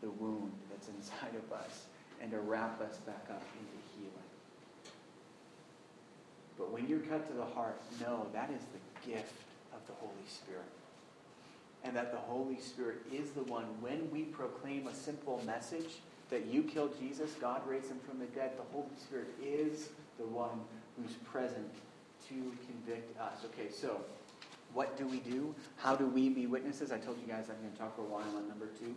[0.00, 1.86] the wound that's inside of us
[2.20, 4.32] and to wrap us back up into healing.
[6.56, 9.34] But when you're cut to the heart, know that is the gift
[9.74, 10.70] of the Holy Spirit
[11.84, 15.98] and that the Holy Spirit is the one, when we proclaim a simple message
[16.30, 20.26] that you killed Jesus, God raised him from the dead, the Holy Spirit is the
[20.26, 20.60] one
[20.96, 21.68] who's present
[22.28, 23.44] to convict us.
[23.46, 24.00] Okay, so
[24.74, 25.54] what do we do?
[25.76, 26.92] How do we be witnesses?
[26.92, 28.94] I told you guys I'm going to talk for a while on number two.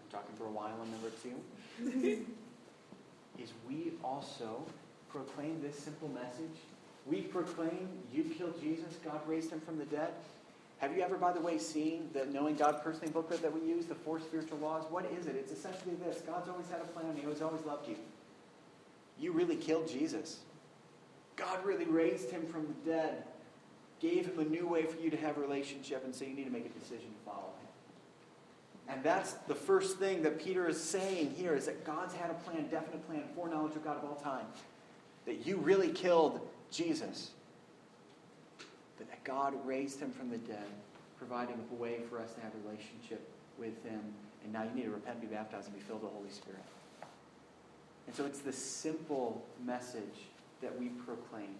[0.00, 2.26] I'm talking for a while on number two.
[3.42, 4.64] is we also
[5.08, 6.58] proclaim this simple message.
[7.06, 10.12] We proclaim you killed Jesus, God raised him from the dead.
[10.78, 13.86] Have you ever, by the way, seen the Knowing God Personally booklet that we use,
[13.86, 14.84] the four spiritual laws?
[14.90, 15.34] What is it?
[15.34, 17.96] It's essentially this God's always had a plan, He always, always loved you.
[19.18, 20.40] You really killed Jesus.
[21.36, 23.24] God really raised him from the dead,
[24.00, 26.44] gave him a new way for you to have a relationship, and so you need
[26.44, 28.94] to make a decision to follow him.
[28.94, 32.34] And that's the first thing that Peter is saying here is that God's had a
[32.34, 34.46] plan, definite plan, foreknowledge of God of all time.
[35.24, 37.30] That you really killed Jesus
[38.98, 40.66] but that God raised him from the dead,
[41.18, 43.28] providing a way for us to have a relationship
[43.58, 44.00] with him.
[44.42, 46.62] And now you need to repent, be baptized, and be filled with the Holy Spirit.
[48.06, 50.28] And so it's this simple message
[50.62, 51.54] that we proclaim.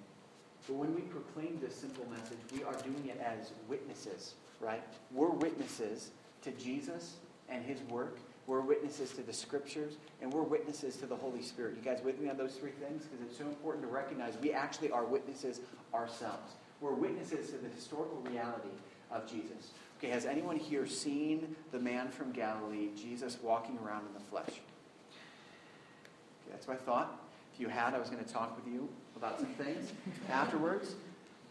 [0.67, 4.83] But when we proclaim this simple message, we are doing it as witnesses, right?
[5.13, 6.11] We're witnesses
[6.43, 7.17] to Jesus
[7.49, 8.19] and his work.
[8.47, 11.77] We're witnesses to the scriptures, and we're witnesses to the Holy Spirit.
[11.77, 13.05] You guys with me on those three things?
[13.05, 15.61] Because it's so important to recognize we actually are witnesses
[15.93, 16.55] ourselves.
[16.81, 18.69] We're witnesses to the historical reality
[19.11, 19.73] of Jesus.
[19.99, 24.49] Okay, has anyone here seen the man from Galilee, Jesus walking around in the flesh?
[24.49, 27.21] Okay, that's my thought.
[27.57, 29.91] If you had, I was going to talk with you about some things
[30.31, 30.95] afterwards.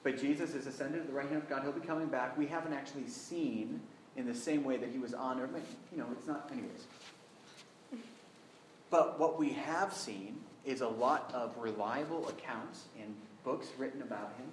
[0.03, 1.63] But Jesus is ascended to the right hand of God.
[1.63, 2.37] He'll be coming back.
[2.37, 3.81] We haven't actually seen
[4.15, 5.49] in the same way that he was on earth.
[5.91, 6.85] You know, it's not, anyways.
[8.91, 14.31] But what we have seen is a lot of reliable accounts in books written about
[14.37, 14.45] him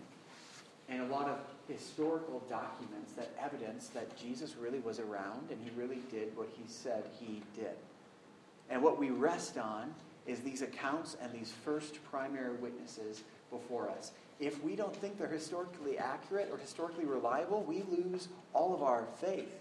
[0.88, 1.38] and a lot of
[1.68, 6.62] historical documents that evidence that Jesus really was around and he really did what he
[6.66, 7.76] said he did.
[8.70, 9.94] And what we rest on
[10.26, 14.12] is these accounts and these first primary witnesses before us.
[14.40, 19.06] If we don't think they're historically accurate or historically reliable, we lose all of our
[19.20, 19.58] faith.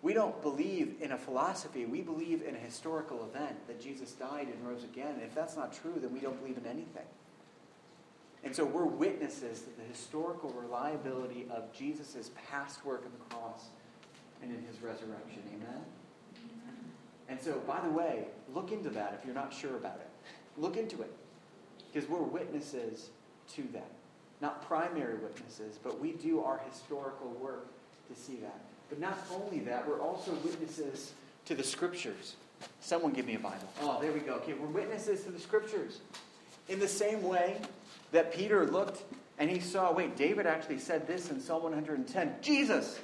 [0.00, 1.84] We don't believe in a philosophy.
[1.84, 5.14] We believe in a historical event that Jesus died and rose again.
[5.14, 7.06] And if that's not true, then we don't believe in anything.
[8.44, 13.66] And so we're witnesses to the historical reliability of Jesus' past work on the cross
[14.42, 15.42] and in his resurrection.
[15.48, 15.84] Amen?
[17.28, 18.24] And so, by the way,
[18.54, 20.08] look into that if you're not sure about it.
[20.56, 21.12] Look into it.
[21.92, 23.10] Because we're witnesses
[23.54, 23.90] to that.
[24.40, 27.66] Not primary witnesses, but we do our historical work
[28.08, 28.60] to see that.
[28.88, 31.12] But not only that, we're also witnesses
[31.44, 32.36] to the scriptures.
[32.80, 33.68] Someone give me a Bible.
[33.82, 34.34] Oh, there we go.
[34.34, 36.00] Okay, we're witnesses to the scriptures.
[36.68, 37.56] In the same way
[38.12, 39.02] that Peter looked
[39.38, 42.98] And he saw, wait, David actually said this in Psalm 110 Jesus!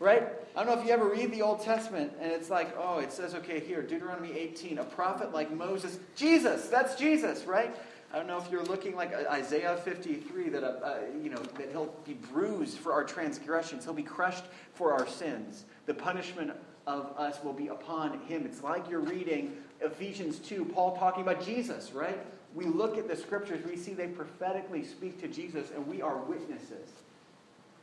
[0.00, 0.28] Right?
[0.54, 3.12] I don't know if you ever read the Old Testament and it's like, oh, it
[3.12, 5.98] says, okay, here, Deuteronomy 18, a prophet like Moses.
[6.14, 6.68] Jesus!
[6.68, 7.74] That's Jesus, right?
[8.12, 11.70] I don't know if you're looking like Isaiah 53 that uh, uh, you know that
[11.70, 15.66] he'll be bruised for our transgressions, he'll be crushed for our sins.
[15.84, 16.52] The punishment
[16.86, 18.46] of us will be upon him.
[18.46, 22.18] It's like you're reading Ephesians 2, Paul talking about Jesus, right?
[22.54, 26.16] We look at the scriptures, we see they prophetically speak to Jesus, and we are
[26.16, 26.88] witnesses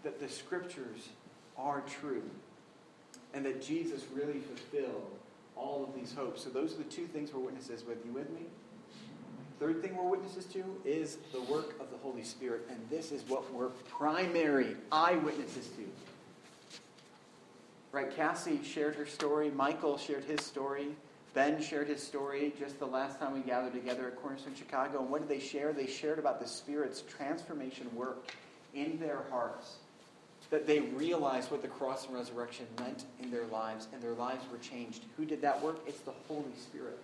[0.03, 1.09] that the scriptures
[1.57, 2.23] are true
[3.33, 5.11] and that Jesus really fulfilled
[5.55, 6.43] all of these hopes.
[6.43, 8.03] So those are the two things we're witnesses with.
[8.05, 8.41] You with me?
[9.59, 13.23] Third thing we're witnesses to is the work of the Holy Spirit, and this is
[13.29, 15.85] what we're primary eyewitnesses to.
[17.91, 18.13] Right?
[18.13, 20.87] Cassie shared her story, Michael shared his story,
[21.33, 25.01] Ben shared his story just the last time we gathered together at Cornerstone Chicago.
[25.01, 25.73] And what did they share?
[25.73, 28.31] They shared about the Spirit's transformation work
[28.73, 29.75] in their hearts.
[30.51, 34.43] That they realized what the cross and resurrection meant in their lives, and their lives
[34.51, 35.05] were changed.
[35.17, 35.79] Who did that work?
[35.87, 36.99] It's the Holy Spirit.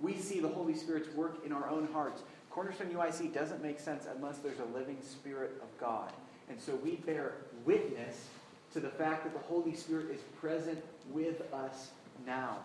[0.00, 2.22] We see the Holy Spirit's work in our own hearts.
[2.50, 6.12] Cornerstone UIC doesn't make sense unless there's a living Spirit of God.
[6.48, 7.32] And so we bear
[7.64, 8.26] witness
[8.72, 11.90] to the fact that the Holy Spirit is present with us
[12.26, 12.58] now.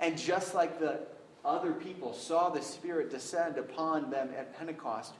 [0.00, 1.00] And just like the
[1.44, 5.14] other people saw the Spirit descend upon them at Pentecost,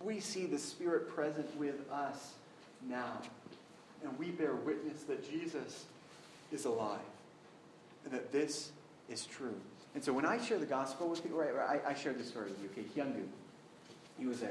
[0.00, 2.34] we see the Spirit present with us
[2.86, 3.20] now.
[4.02, 5.86] And we bear witness that Jesus
[6.52, 7.00] is alive
[8.04, 8.70] and that this
[9.08, 9.54] is true.
[9.94, 12.50] And so when I share the gospel with people, right, I, I shared this story
[12.50, 12.68] with you.
[12.70, 13.24] Okay, Hyungu,
[14.18, 14.50] he was a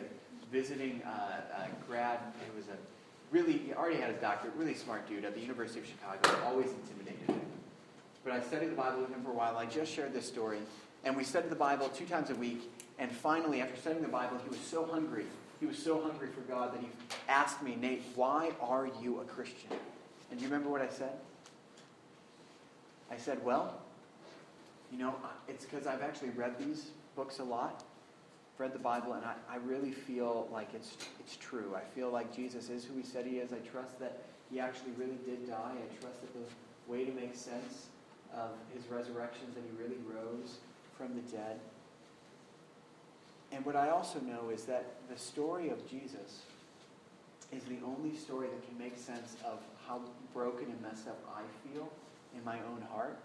[0.51, 2.19] visiting uh, grad.
[2.43, 2.77] He was a
[3.31, 6.67] really, he already had his doctorate, really smart dude at the University of Chicago, always
[6.67, 7.35] intimidated me.
[8.23, 9.57] But I studied the Bible with him for a while.
[9.57, 10.59] I just shared this story.
[11.03, 12.69] And we studied the Bible two times a week.
[12.99, 15.25] And finally, after studying the Bible, he was so hungry.
[15.59, 16.89] He was so hungry for God that he
[17.27, 19.71] asked me, Nate, why are you a Christian?
[20.29, 21.13] And do you remember what I said?
[23.09, 23.79] I said, well,
[24.91, 25.15] you know,
[25.47, 27.83] it's because I've actually read these books a lot,
[28.57, 31.75] read the Bible, and I, I really feel like it's, it's true.
[31.75, 33.51] I feel like Jesus is who he said he is.
[33.53, 35.73] I trust that he actually really did die.
[35.73, 37.87] I trust that the way to make sense
[38.35, 40.57] of his resurrection is that he really rose
[40.97, 41.59] from the dead.
[43.51, 46.43] And what I also know is that the story of Jesus
[47.51, 50.01] is the only story that can make sense of how
[50.33, 51.89] broken and messed up I feel
[52.35, 53.17] in my own heart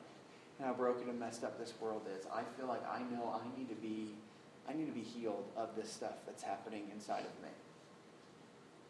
[0.58, 2.24] and how broken and messed up this world is.
[2.32, 4.14] I feel like I know I need to be
[4.68, 7.50] I need to be healed of this stuff that's happening inside of me.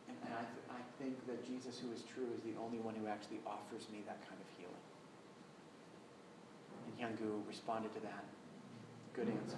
[0.09, 2.95] And, and I, th- I think that Jesus, who is true, is the only one
[2.95, 4.85] who actually offers me that kind of healing.
[6.85, 8.25] And Hyungu responded to that.
[9.15, 9.57] Good answer.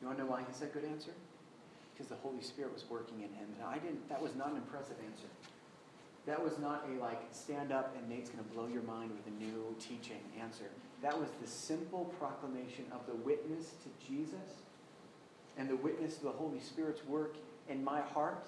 [0.00, 1.12] You want to know why he said good answer?
[1.92, 3.48] Because the Holy Spirit was working in him.
[3.58, 5.28] And I didn't that was not an impressive answer.
[6.26, 9.26] That was not a like stand up and Nate's going to blow your mind with
[9.26, 10.70] a new teaching answer.
[11.02, 14.64] That was the simple proclamation of the witness to Jesus
[15.56, 17.36] and the witness to the Holy Spirit's work
[17.68, 18.46] in my heart.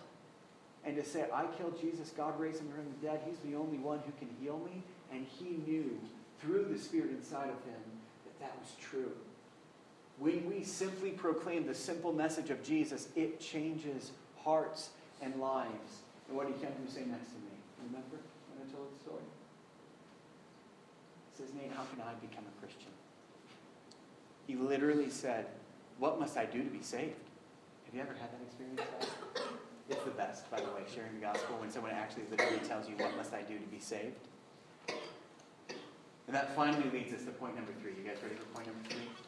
[0.85, 3.79] And to say, I killed Jesus, God raised him from the dead, he's the only
[3.79, 4.83] one who can heal me.
[5.13, 5.99] And he knew
[6.41, 7.83] through the Spirit inside of him
[8.25, 9.13] that that was true.
[10.19, 14.13] When we simply proclaim the simple message of Jesus, it changes
[14.45, 14.91] hearts
[15.21, 16.03] and lives.
[16.29, 17.53] And what do you did Kenton say next to me?
[17.87, 18.17] Remember
[18.51, 19.23] when I told the story?
[21.31, 22.91] He says, Nate, how can I become a Christian?
[24.47, 25.47] He literally said,
[25.99, 27.17] What must I do to be saved?
[27.87, 28.81] Have you ever had that experience?
[29.89, 32.97] It's the best, by the way, sharing the gospel when someone actually literally tells you,
[32.97, 34.17] What must I do to be saved?
[34.89, 37.93] And that finally leads us to point number three.
[37.93, 39.22] You guys ready for point number three?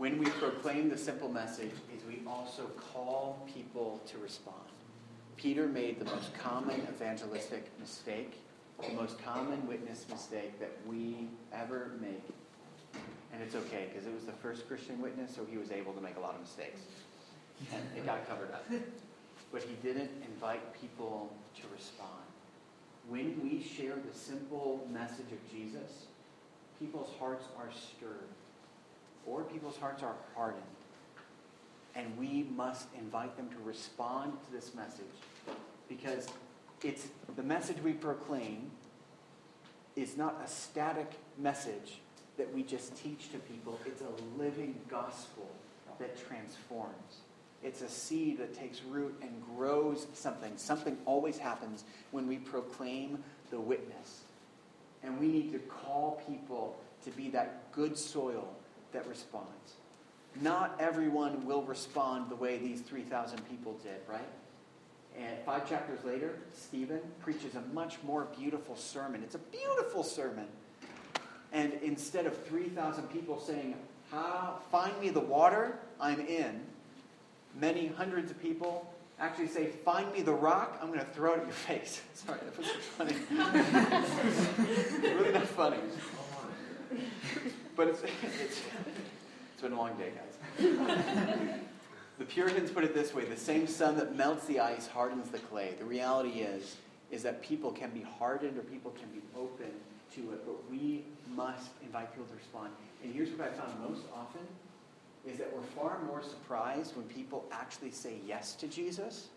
[0.00, 4.56] When we proclaim the simple message, is we also call people to respond.
[5.36, 8.40] Peter made the most common evangelistic mistake,
[8.82, 12.24] the most common witness mistake that we ever make.
[13.30, 16.00] And it's okay, because it was the first Christian witness, so he was able to
[16.00, 16.80] make a lot of mistakes.
[17.70, 18.64] And it got covered up.
[19.52, 22.24] But he didn't invite people to respond.
[23.06, 26.06] When we share the simple message of Jesus,
[26.78, 28.30] people's hearts are stirred,
[29.26, 30.62] or people's hearts are hardened.
[31.94, 35.04] And we must invite them to respond to this message
[35.88, 36.28] because
[36.82, 38.70] it's the message we proclaim
[39.96, 41.98] is not a static message
[42.38, 43.78] that we just teach to people.
[43.84, 45.48] It's a living gospel
[45.98, 47.20] that transforms.
[47.62, 50.52] It's a seed that takes root and grows something.
[50.56, 54.22] Something always happens when we proclaim the witness.
[55.02, 58.48] And we need to call people to be that good soil
[58.92, 59.74] that responds.
[60.40, 64.28] not everyone will respond the way these 3,000 people did, right?
[65.18, 69.22] And five chapters later, Stephen preaches a much more beautiful sermon.
[69.22, 70.46] It's a beautiful sermon.
[71.52, 73.74] And instead of 3,000 people saying,
[74.70, 76.60] Find me the water, I'm in,
[77.58, 81.40] many hundreds of people actually say, Find me the rock, I'm going to throw it
[81.40, 82.02] at your face.
[82.14, 83.14] Sorry, that was funny.
[85.14, 85.78] really not funny.
[87.76, 88.60] But it's, it's,
[89.52, 90.68] it's been a long day, guys.
[92.18, 95.38] the Puritans put it this way the same sun that melts the ice hardens the
[95.38, 95.74] clay.
[95.78, 96.76] The reality is,
[97.10, 99.70] is that people can be hardened or people can be open
[100.14, 101.04] to it, but we
[101.34, 102.70] must invite people to respond.
[103.02, 104.42] And here's what I found most often
[105.26, 109.28] is that we're far more surprised when people actually say yes to Jesus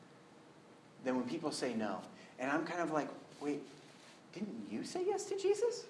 [1.04, 2.00] than when people say no.
[2.40, 3.10] And I'm kind of like,
[3.42, 3.62] wait,
[4.34, 5.84] didn't you say yes to Jesus?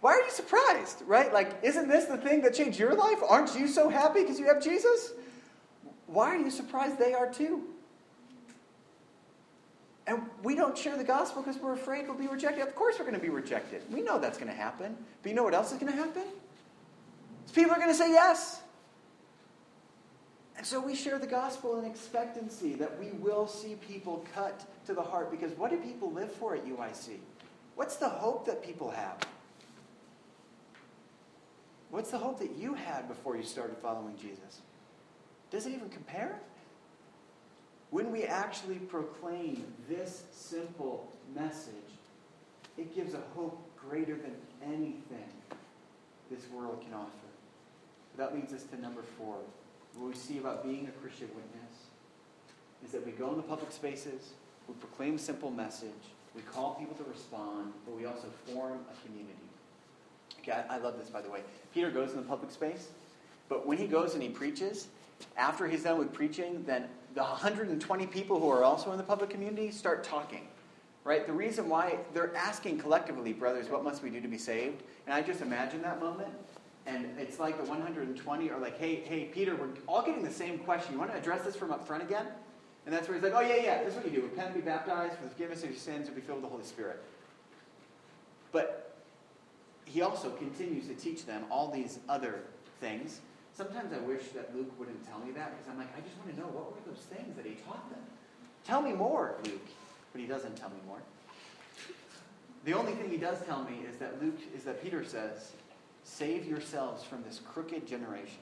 [0.00, 1.02] Why are you surprised?
[1.06, 1.32] Right?
[1.32, 3.18] Like, isn't this the thing that changed your life?
[3.28, 5.12] Aren't you so happy because you have Jesus?
[6.06, 7.64] Why are you surprised they are too?
[10.06, 12.66] And we don't share the gospel because we're afraid we'll be rejected.
[12.66, 13.82] Of course, we're going to be rejected.
[13.92, 14.96] We know that's going to happen.
[15.22, 16.22] But you know what else is going to happen?
[17.52, 18.62] People are going to say yes.
[20.56, 24.94] And so we share the gospel in expectancy that we will see people cut to
[24.94, 27.18] the heart because what do people live for at UIC?
[27.76, 29.18] What's the hope that people have?
[31.90, 34.60] What's the hope that you had before you started following Jesus?
[35.50, 36.40] Does it even compare?
[37.90, 41.74] When we actually proclaim this simple message,
[42.76, 45.32] it gives a hope greater than anything
[46.30, 47.10] this world can offer.
[48.18, 49.36] That leads us to number four.
[49.96, 51.86] What we see about being a Christian witness
[52.84, 54.32] is that we go in the public spaces,
[54.68, 55.88] we proclaim a simple message,
[56.34, 59.47] we call people to respond, but we also form a community.
[60.70, 61.40] I, love this, by the way.
[61.74, 62.88] Peter goes in the public space,
[63.48, 64.88] but when he goes and he preaches,
[65.36, 66.84] after he's done with preaching, then
[67.14, 70.46] the 120 people who are also in the public community start talking.
[71.04, 71.26] Right?
[71.26, 74.82] The reason why they're asking collectively, brothers, what must we do to be saved?
[75.06, 76.32] And I just imagine that moment.
[76.86, 80.58] And it's like the 120 are like, hey, hey, Peter, we're all getting the same
[80.58, 80.92] question.
[80.92, 82.26] You want to address this from up front again?
[82.86, 84.22] And that's where he's like, oh, yeah, yeah, this is what you do.
[84.22, 87.02] Repent, be baptized forgiveness of your sins, and be filled with the Holy Spirit.
[88.52, 88.87] But
[89.88, 92.40] he also continues to teach them all these other
[92.80, 93.20] things.
[93.54, 96.30] Sometimes I wish that Luke wouldn't tell me that because I'm like, I just want
[96.34, 98.00] to know what were those things that he taught them.
[98.64, 99.66] Tell me more, Luke.
[100.12, 100.98] But he doesn't tell me more.
[102.64, 105.52] The only thing he does tell me is that Luke is that Peter says,
[106.04, 108.40] Save yourselves from this crooked generation.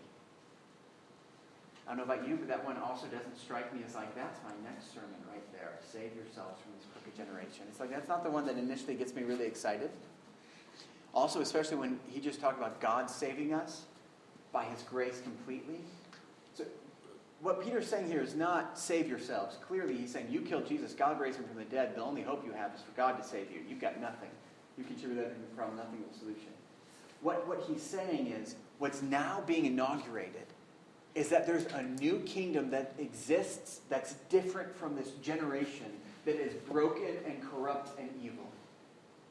[1.87, 4.41] I don't know about you, but that one also doesn't strike me as like, that's
[4.43, 5.79] my next sermon right there.
[5.81, 7.65] Save yourselves from this crooked generation.
[7.69, 9.91] It's like, that's not the one that initially gets me really excited.
[11.17, 13.87] Also, especially when he just talked about God saving us
[14.53, 15.81] by his grace completely.
[16.53, 16.65] So,
[17.41, 19.57] what Peter's saying here is not save yourselves.
[19.67, 21.97] Clearly, he's saying you killed Jesus, God raised him from the dead.
[21.97, 23.61] The only hope you have is for God to save you.
[23.67, 24.29] You've got nothing.
[24.77, 26.51] You contribute that to the problem, nothing the solution.
[27.23, 30.45] What, what he's saying is what's now being inaugurated
[31.15, 35.87] is that there's a new kingdom that exists that's different from this generation
[36.27, 38.45] that is broken and corrupt and evil.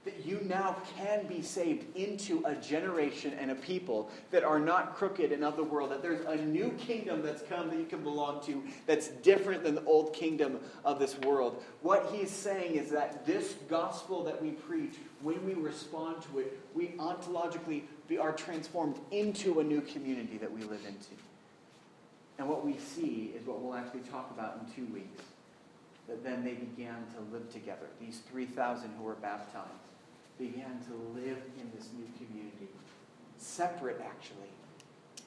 [0.06, 4.96] That you now can be saved into a generation and a people that are not
[4.96, 5.90] crooked and of the world.
[5.90, 9.74] That there's a new kingdom that's come that you can belong to that's different than
[9.74, 11.64] the old kingdom of this world.
[11.82, 14.94] What he's saying is that this gospel that we preach
[15.24, 17.86] when we respond to it, we ontologically
[18.22, 21.16] are transformed into a new community that we live into.
[22.38, 25.24] And what we see is what we'll actually talk about in two weeks.
[26.08, 27.88] That then they began to live together.
[28.00, 29.85] These 3,000 who were baptized
[30.38, 32.70] began to live in this new community,
[33.38, 34.50] separate actually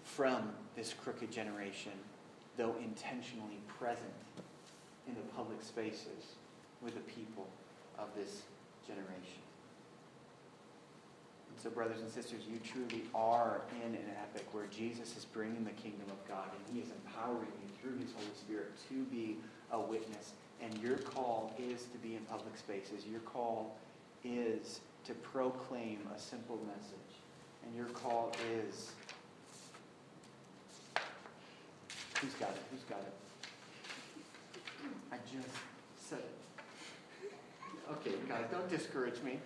[0.04, 1.92] from this crooked generation,
[2.56, 4.12] though intentionally present
[5.06, 6.36] in the public spaces
[6.82, 7.46] with the people
[7.98, 8.42] of this
[8.86, 9.42] generation.
[11.50, 15.64] And So, brothers and sisters, you truly are in an epic where Jesus is bringing
[15.64, 19.36] the kingdom of God and he is empowering you through his Holy Spirit to be
[19.72, 20.32] a witness.
[20.61, 23.06] And your call is to be in public spaces.
[23.06, 23.76] Your call
[24.24, 26.92] is to proclaim a simple message.
[27.64, 28.92] And your call is.
[32.20, 32.62] Who's got it?
[32.70, 33.14] Who's got it?
[35.11, 35.48] I just
[35.96, 37.32] said it.
[37.90, 39.38] Okay, guys, don't discourage me.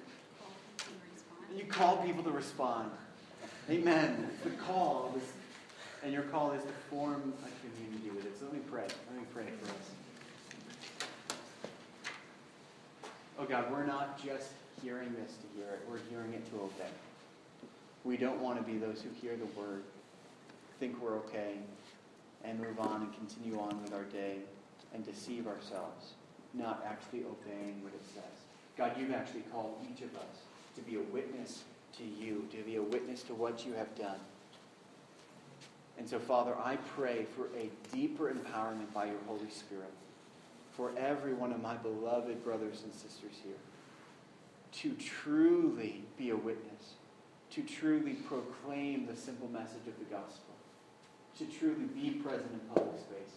[1.57, 2.91] You call people to respond.
[3.71, 4.31] Amen.
[4.43, 5.23] The call is,
[6.03, 8.37] and your call is to form a community with it.
[8.37, 8.83] So let me pray.
[8.83, 9.91] Let me pray for us.
[13.39, 14.49] Oh God, we're not just
[14.83, 16.91] hearing this to hear it, we're hearing it to obey.
[18.05, 19.83] We don't want to be those who hear the word,
[20.81, 21.55] think we're okay
[22.45, 24.39] and move on and continue on with our day
[24.93, 26.15] and deceive ourselves,
[26.55, 28.25] not actually obeying what it says.
[28.77, 30.43] God, you've actually called each of us
[30.75, 31.63] to be a witness
[31.99, 34.19] to you, to be a witness to what you have done.
[35.99, 39.93] And so, Father, I pray for a deeper empowerment by your Holy Spirit
[40.73, 43.55] for every one of my beloved brothers and sisters here
[44.73, 46.95] to truly be a witness,
[47.51, 50.55] to truly proclaim the simple message of the gospel,
[51.39, 53.33] to truly be present in public spaces,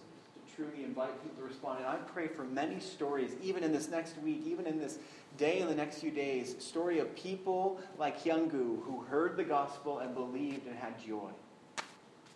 [0.47, 1.79] to truly invite people to respond.
[1.79, 4.99] And I pray for many stories, even in this next week, even in this
[5.37, 9.99] day and the next few days, story of people like Hyungu who heard the gospel
[9.99, 11.31] and believed and had joy.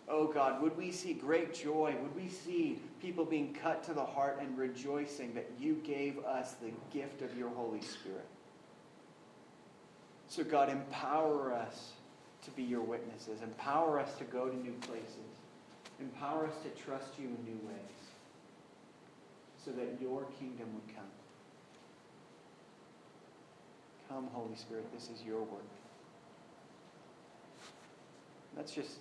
[0.08, 1.94] Oh God, would we see great joy?
[2.02, 6.54] Would we see people being cut to the heart and rejoicing that you gave us
[6.54, 8.26] the gift of your Holy Spirit?
[10.30, 11.90] So, God, empower us
[12.44, 13.42] to be your witnesses.
[13.42, 15.34] Empower us to go to new places.
[15.98, 18.00] Empower us to trust you in new ways
[19.64, 21.04] so that your kingdom would come.
[24.08, 25.66] Come, Holy Spirit, this is your work.
[28.56, 28.98] Let's just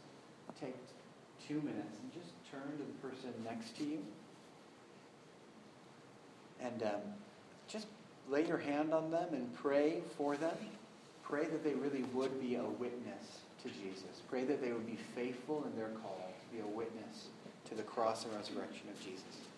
[0.59, 0.75] take
[1.47, 3.99] two minutes and just turn to the person next to you
[6.59, 7.01] and um,
[7.67, 7.85] just
[8.27, 10.57] lay your hand on them and pray for them.
[11.29, 14.23] Pray that they really would be a witness to Jesus.
[14.29, 17.27] Pray that they would be faithful in their call to be a witness
[17.69, 19.48] to the cross and resurrection of Jesus.